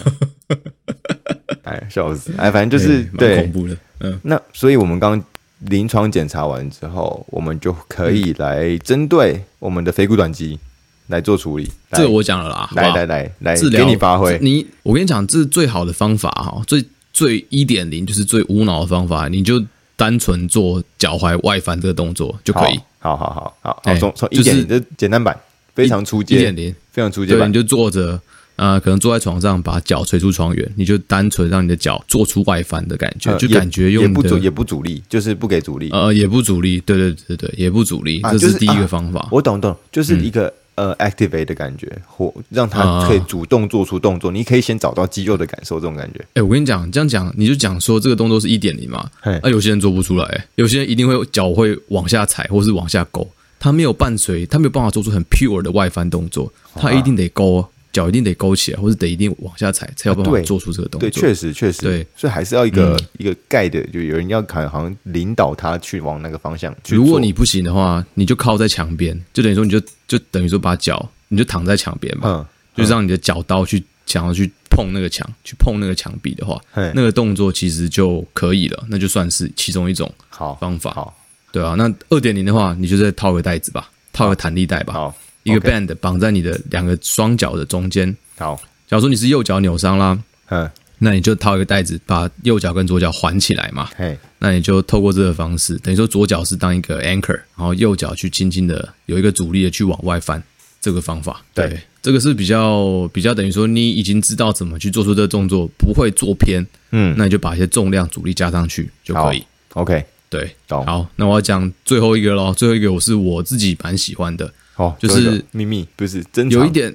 [1.61, 5.21] 哎， 笑死，哎，反正就是对，恐怖的，嗯，那所以我们刚
[5.59, 10.57] 临床检查完之后，我们就可以来针对我们的腓骨短肌
[11.05, 11.71] 来做处理。
[11.91, 14.39] 这个我讲了啦，来来来来，给你发挥。
[14.41, 16.83] 你我跟你讲，这是最好的方法哈，最
[17.13, 19.63] 最一点零就是最无脑的方法，你就。
[19.97, 22.79] 单纯做脚踝外翻这个动作就可以。
[22.99, 25.37] 好好好好好，从从一点零的简单版，
[25.73, 27.49] 非常初阶，一点零，非常初阶版。
[27.49, 28.19] 你就坐着，
[28.55, 39.27] 呃，可能坐在床上，把脚垂出床缘，你就单纯让你的脚做出外翻的感觉，就感觉用也不阻也不阻力，就是不给阻力，呃，也不阻力，对对对对，也不阻力，这是第一个方法。
[39.31, 40.53] 我懂懂，就是一个。
[40.77, 44.31] 呃，activate 的感觉，或让他可以主动做出动作。
[44.31, 46.23] 你可以先找到肌肉的感受，这种感觉。
[46.35, 49.09] 哎，我跟你讲，这样讲，你就讲说这个动作是一点零嘛？
[49.21, 53.27] 哎，有些人做不出来，有些人一定会脚会往下踩，或是往下勾，
[53.59, 57.67] 他没有伴随，他没有办法做出很 pure 的外翻动作，他一定得勾。
[57.91, 61.09] 脚一定得勾起来，或者得一定往下踩，才有办法做出这个动作。
[61.09, 66.95] 对，确实确实，对，所以还是要一个一个 guide，就有人要看，好像领导他去往那个方向去。
[66.95, 80.91] 如果你不行的话，你就靠在墙边，就等于说你就就等于说把脚，你就躺在墙边嘛，就让你的脚刀去想要去碰那个墙，去碰那个墙壁的话，那个动作其实就可以了，那就算是其中一种好方法。
[80.91, 81.17] 好，
[81.51, 84.93] 对啊，那二点零的话，你就再套个袋子吧，套个弹力带吧。
[84.93, 85.15] 好。
[85.47, 88.15] 一个 band 绑在你的两个双脚的中间。
[88.37, 88.55] 好，
[88.87, 90.17] 假如说你是右脚扭伤啦，
[90.49, 90.69] 嗯，
[90.99, 93.89] 那你就套一个袋子，把右脚跟左脚环起来嘛。
[93.95, 100.41] 嘿，那你就透过这个方式，等于说左脚是当一个 anchor，然后右脚去轻轻的有一个阻力的去往外翻。
[100.79, 106.65] 这个方法，对，这个是比较比较等于说你已经知道怎么去做出这个动作，不会做偏。
[106.91, 109.43] 嗯，那你就把一些重量阻力加上去就可以。
[109.73, 112.53] OK，对，好，那我要讲最后一个喽。
[112.53, 116.93] 最后一个我是我自己蛮喜欢的，哦，就是秘密，不是真有一点，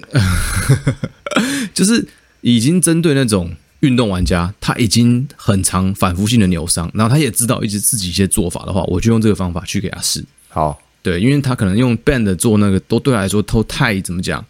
[1.74, 2.06] 就是
[2.40, 10.24] 已经针对那种运动玩家，他已经很常反复性的扭伤，然后他也知道一直自己一些做法的话，我就用这个方法去给他试。
[10.48, 14.44] 好，对，因为他可能用 band 做那个，都对他来说都太怎么讲，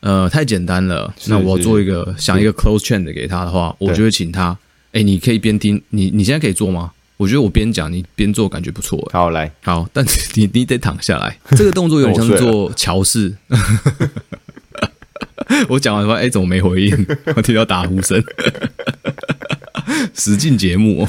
[0.00, 1.12] 呃，太简单了。
[1.26, 4.56] 那我做一个想一个 close chain 的给他的话，我就会请他，
[4.92, 6.92] 哎，你可以边听，你你现在可以做吗？
[7.16, 9.08] 我觉得我边讲你边做感觉不错。
[9.12, 11.38] 好，来，好，但是你你得躺下来。
[11.56, 13.34] 这个动作有点像 做桥式。
[15.68, 17.06] 我讲完说，哎，怎么没回应？
[17.34, 18.22] 我听到打呼声。
[20.14, 21.06] 实境节目。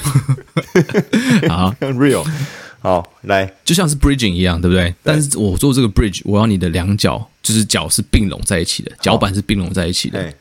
[1.49, 2.25] 好，real。
[2.79, 4.93] 好，来，就像是 bridging 一样，对不对？
[5.03, 10.33] 但是我做这个 bridge，我要你的两脚就是脚是并拢在一起的，脚板是并拢在一起的。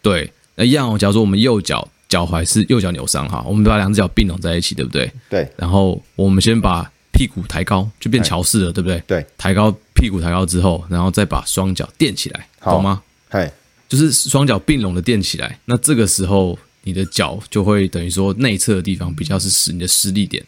[0.00, 0.96] 对，那一样。
[0.98, 1.86] 假如说我们右脚。
[2.10, 5.10] 脚踝是右脚扭伤哈，我们把两只脚并拢在一起，对不对？
[5.30, 5.48] 对。
[5.56, 9.00] 然后我们先把屁股抬高，就变桥式了，对不对？
[9.06, 9.24] 对。
[9.38, 13.00] 抬高屁股抬高之后，然后再把双脚垫起来，懂吗？
[13.28, 13.50] 嗨，
[13.88, 15.56] 就是双脚并拢的垫起来。
[15.64, 20.44] 那这个时候你的脚就会等于说内侧的地方比较是使你的施力点。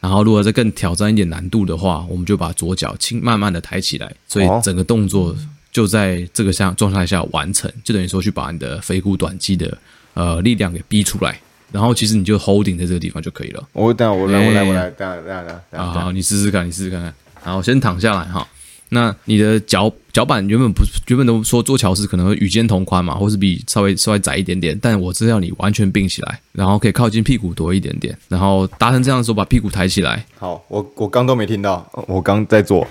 [0.00, 5.36] 然后如果再更挑战一点难度的话，我们就把左脚轻慢慢的抬起来，所以整个动作
[5.70, 9.78] 就在这个下状态下完成，就等于说去把你的腓骨短肌的。
[10.16, 11.38] 呃，力量给逼出来，
[11.70, 13.62] 然后其实你就 holding 在这个地方就可以了。
[13.74, 15.84] 我等下我来，我来，我来，等下等下等下。
[15.84, 17.12] 好，你试试看，你试试看看。
[17.44, 18.48] 然后先躺下来哈。
[18.88, 30.24] 那你的脚脚板原本不原本都说做桥式可能会与肩同宽嘛，或是比稍微稍微窄一点点，但我知道你完全并起来，然后可以靠近屁股多一点点，然后达成这样的时候把屁股抬起来。
[30.38, 32.88] 好，我我刚都没听到，我刚在做。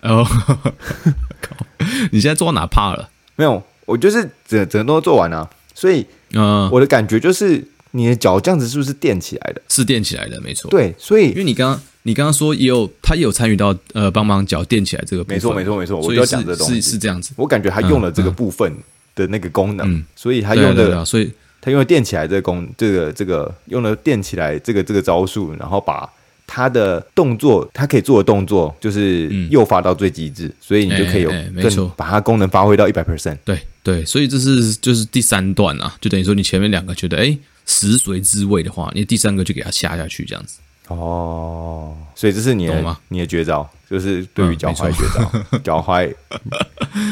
[0.00, 0.24] 哦，
[1.42, 1.56] 靠！
[2.10, 3.10] 你现在做到哪怕了？
[3.36, 6.06] 没有，我就是整整个都做完了，所以。
[6.32, 7.62] 嗯，我的感觉就是
[7.92, 9.62] 你的脚这样子是不是垫起来的？
[9.68, 10.70] 是垫起来的，没错。
[10.70, 17.32] 对，所以因为你刚刚你刚刚说也有他也有参与到呃帮忙脚垫起来这个部分，没错没错没错，我就要讲这东西是是这样子。
[17.36, 18.72] 我感觉他用了这个部分
[19.14, 26.08] 的那个功能，所以他用的，所以他用了垫起来这个功这个这个用了垫起来这个这个招数，然后把。
[26.48, 31.30] 他的动作，他可以做的动作就是诱发到最极致，嗯、所以你就可以有
[31.62, 33.36] 更把它功能发挥到一百 percent。
[33.44, 40.58] 对对，所以这是就是第三段啊，就等于说你前面两个觉得哎食髓知味的话，你第三个就给它下下去这样子。
[40.88, 42.98] 哦，所以这是你的吗？
[43.08, 46.12] 你的绝招就是对于脚踝绝招， 脚踝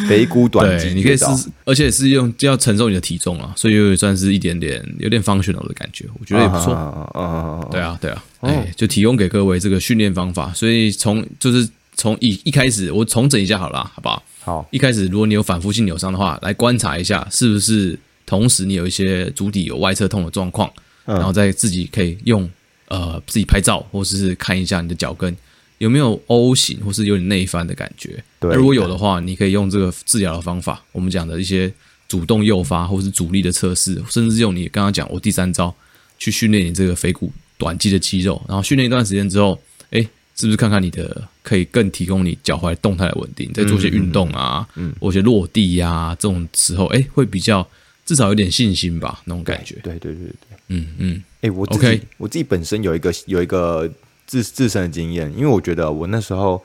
[0.08, 1.26] 腓骨短肌，你可以试，
[1.64, 6.74] 而且是用就要承受你的体重啊，所以又算是一点点有点 functional 的感觉，我觉得也不错。
[6.74, 10.52] 啊，对啊，对啊，哎，就提供给各位这个训练方法。
[10.54, 14.22] 所以从就是从一一开始，我重整一下好了，好不好？
[14.44, 20.70] 好，一开始如果你有反复性扭伤的话，来观察一下是不是同时你有一些足底有外侧痛的状况，
[21.04, 22.48] 然后再自己可以用。
[22.88, 25.36] 呃，自己拍照，或者是看一下你的脚跟
[25.78, 28.22] 有没有 O 型，或是有点内翻的感觉。
[28.40, 31.72] 对，如果有的话，你可以用这个治疗的方法，我们讲的一些
[32.08, 35.74] 主动诱发，或是阻力的测试，甚至用你刚刚讲我第三招
[36.18, 38.40] 去训练你这个腓骨短肌的肌肉。
[38.48, 39.60] 然后训练一段时间之后，
[39.90, 40.00] 哎，
[40.36, 43.52] 是不是看看你的可以更提供你脚踝动态的稳定？
[43.52, 47.68] 再做些运动啊，嗯，或者落地呀、啊，这种时候，哎，会比较
[48.04, 49.74] 至少有点信心吧，那种感觉。
[49.82, 51.22] 对对对对，嗯嗯。
[51.42, 52.00] 哎，我自己 Okay.
[52.16, 53.88] 我自己本身有一个有一个
[54.26, 56.60] 自自身的经验，因为我觉得我那时候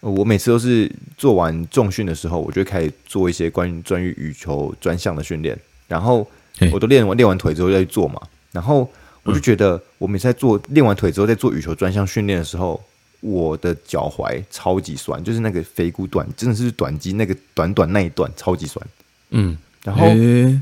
[0.00, 6.28] 我每次都是做完重训的时候，我就开始做一些关于专于羽球专项的训练，然后
[6.72, 8.90] 我都练完练完腿之后再去做嘛，然后
[9.22, 12.82] 我就觉得我每次在做练完腿之后在做羽球专项训练的时候，
[13.20, 18.84] 我的脚踝超级酸，就是那个腓骨短真的是短肌那个短短那一段超级酸，
[19.30, 20.06] 嗯，然后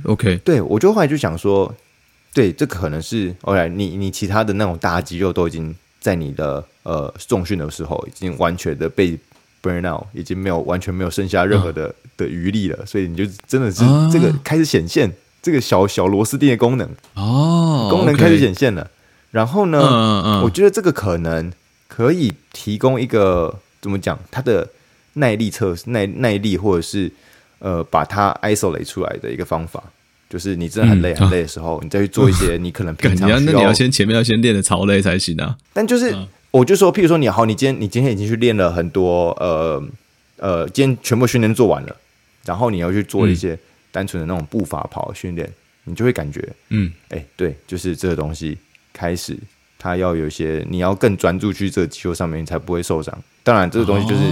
[0.04, 1.72] OK，对我就后来就想说。
[2.34, 9.18] 对，这可能是后来你你其他的那种大肌肉都已经在你的呃重训的时候已经完全的被
[9.62, 15.12] burn out，已经没有完全没有剩下任何的、哦、的余力了，所以你就真的是这个开始显现、啊、
[15.42, 18.90] 这个小小螺丝钉的功能哦，功能开始显现了。
[19.30, 21.52] 然后呢，嗯嗯、我觉得这个可能
[21.86, 24.68] 可以提供一个怎么讲，它的
[25.14, 27.12] 耐力测试耐耐力或者是
[27.58, 29.84] 呃把它 isolate 出来的一个方法。
[30.32, 35.54] 就是你真的很累很累的时候，你再去做一些你可能平常 需要，那你要先前面要先练的超累才行啊。
[35.74, 36.16] 但就是
[36.50, 39.82] 我就说，譬如说你好，你今天你今天已经去练了很多，呃
[40.38, 41.94] 呃，今天全部训练做完了，
[42.46, 43.58] 然后你要去做一些
[43.90, 45.46] 单纯的那种步伐跑训练，
[45.84, 48.56] 你就会感觉，嗯，哎，对，就是这个东西
[48.90, 49.36] 开始，
[49.82, 53.16] 它要有一些你要更专注去这个肌肉上面，你才不会受伤。
[53.42, 54.22] 当然，这个东西就是。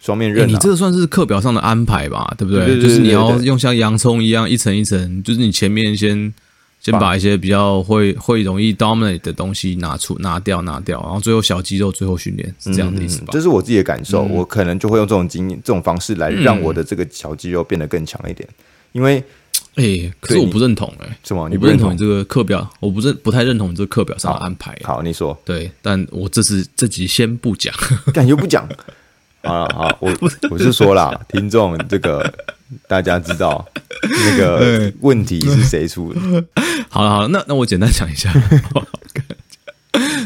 [0.00, 6.32] 双面刃、啊欸，你这个算是课表上的安排吧，对不对，就是你要用像洋葱一样一层一层，就是你前面先
[6.80, 13.26] 先把一些比较会会容易 dominate 的东西拿出拿掉拿掉，然后最后小肌肉最后训练是这样的意思吧？
[13.32, 18.48] 这是我自己的感受，我可能就会用这种经验这种方式来让我的这个小肌肉变得更强一点，
[18.92, 19.22] 因为。
[19.78, 21.48] 哎、欸，可是我不认同哎、欸，什么？
[21.48, 22.68] 你不认同你这个课表？
[22.80, 24.96] 我不认，不太认同你这个课表上的安排、欸好。
[24.96, 25.40] 好，你说。
[25.44, 27.72] 对，但我这次这集先不讲，
[28.12, 28.68] 感觉不讲。
[29.44, 30.12] 好了，好，我
[30.50, 32.28] 我是说啦，听众这个
[32.88, 33.64] 大家知道
[34.02, 36.20] 那个 问题是谁出的？
[36.90, 38.32] 好了好了，那那我简单讲一下。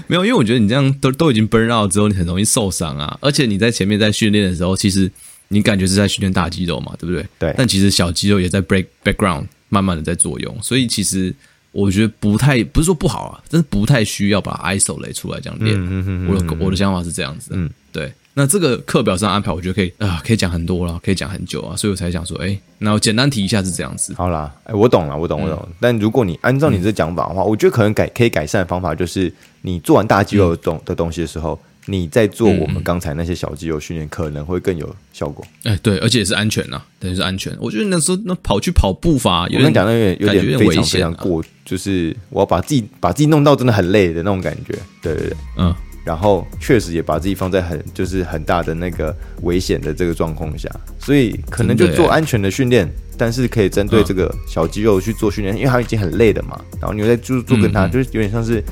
[0.07, 3.18] 没有，因为我觉得你这样都都已经 burn out 之后，你很容易受伤啊。
[3.20, 5.12] 而且你在前面在训练的时候，其实。
[5.53, 7.26] 你感觉是在训练大肌肉嘛，对不对？
[7.38, 7.55] 对。
[7.59, 11.34] 但其实小肌肉也在 break background 慢慢的在作用，所以其实
[11.72, 15.76] 我觉得不太不是说不好啊，但是不太需要把 isolate 出来这样练。
[15.76, 16.28] 嗯嗯嗯。
[16.28, 17.50] 我的我的想法是这样子。
[17.53, 18.11] 嗯，对。
[18.34, 24.14] 那这个课表上安排，我觉得可以啊、呃，可以讲很多了，可以讲很久啊，所以我才想说，哎，那我简单提一下是这样子。
[24.14, 25.62] 好啦，哎，我懂了，我懂，我懂。
[25.68, 29.30] 嗯、但如果你按照你这讲法的话，嗯、我觉得可能改可以改善的方法就是，
[29.61, 31.53] 你做完大肌肉的东的东西的时候。
[31.53, 35.45] 嗯你在做我们刚才那些小肌肉训练，可能会更有效果。
[35.64, 37.53] 哎、嗯，对，而且也是安全呐，等于是安全。
[37.59, 44.78] 我觉得那时候那跑去跑步法，有点讲那有点有点非常非常过，就是我要把自己把自己弄到真的很累的那种感觉。
[45.03, 45.74] 对对对，嗯。
[46.05, 50.68] 然后确实也把自己放在很就是很大的那个危险的这个状况下，
[50.99, 56.61] 所以可能就做安全的训练，但是可以针对这个小肌肉去做训练，因为他已经很累了嘛。
[56.80, 58.62] 然后你又在做做跟他，就是有点像是。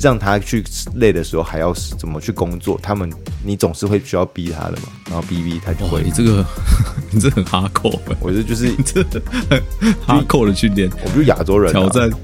[0.00, 0.62] 让他去
[0.94, 2.78] 累的时候还要怎么去工作？
[2.82, 3.10] 他们
[3.44, 6.02] 你总是会需要逼他的嘛，然后逼逼他就会。
[6.02, 6.44] 你这个
[7.10, 9.02] 你这很哈扣，我这就是 这
[9.50, 9.60] 很
[10.06, 10.90] 哈扣的训练。
[11.02, 12.10] 我们就亚洲人挑战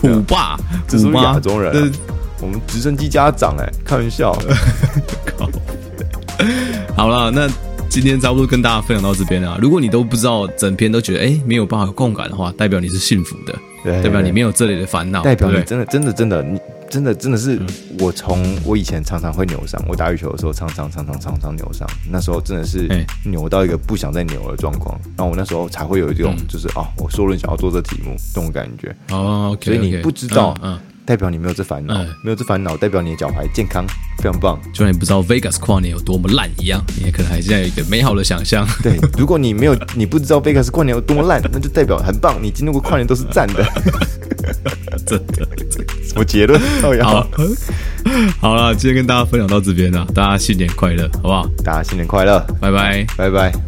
[0.00, 1.92] 虎爸，这是亚洲人。
[2.40, 4.32] 我们直升机家长哎，开玩笑。
[6.96, 7.48] 好了，那
[7.88, 9.58] 今天差不多跟大家分享到这边了。
[9.60, 13.52] 如果你都不知道整篇都觉得哎没有办法共感的话，代表你是幸福的。
[13.88, 16.60] 对，代表你没有这里的烦恼，代表你真的真的真的，你
[16.90, 17.60] 真的真的是
[17.98, 22.88] 我从我以前常常会扭伤，我打羽球的时候常常常常常常扭伤，那时候真的是
[23.24, 28.94] 扭到一个不想再扭的状况，然后我那时候才会有一种就是啊，我说了你想要做这题目这种感觉。
[29.10, 30.78] 哦，所以你不知道，嗯。
[31.08, 33.82] 代表你没有这烦恼，嗯、没有这烦恼，代表你的脚踝健康，
[34.18, 34.60] 非常棒。
[34.74, 38.68] 就像你不知道 Vegas 跨年有多么烂一样，你也可能还是有一个美好的想象。
[38.84, 43.64] 对，如果你没有，你不知道 Vegas 跨年有多么烂，那就代表很棒，你经历过跨年都是赞 的。
[45.06, 45.48] 真的，
[46.06, 46.60] 什么结论？
[47.02, 47.26] 好，
[48.38, 51.48] 好了，今天跟大家分享到这边了，大家新年快乐，好不好？
[51.64, 53.58] 大家新年快乐，拜拜，拜拜。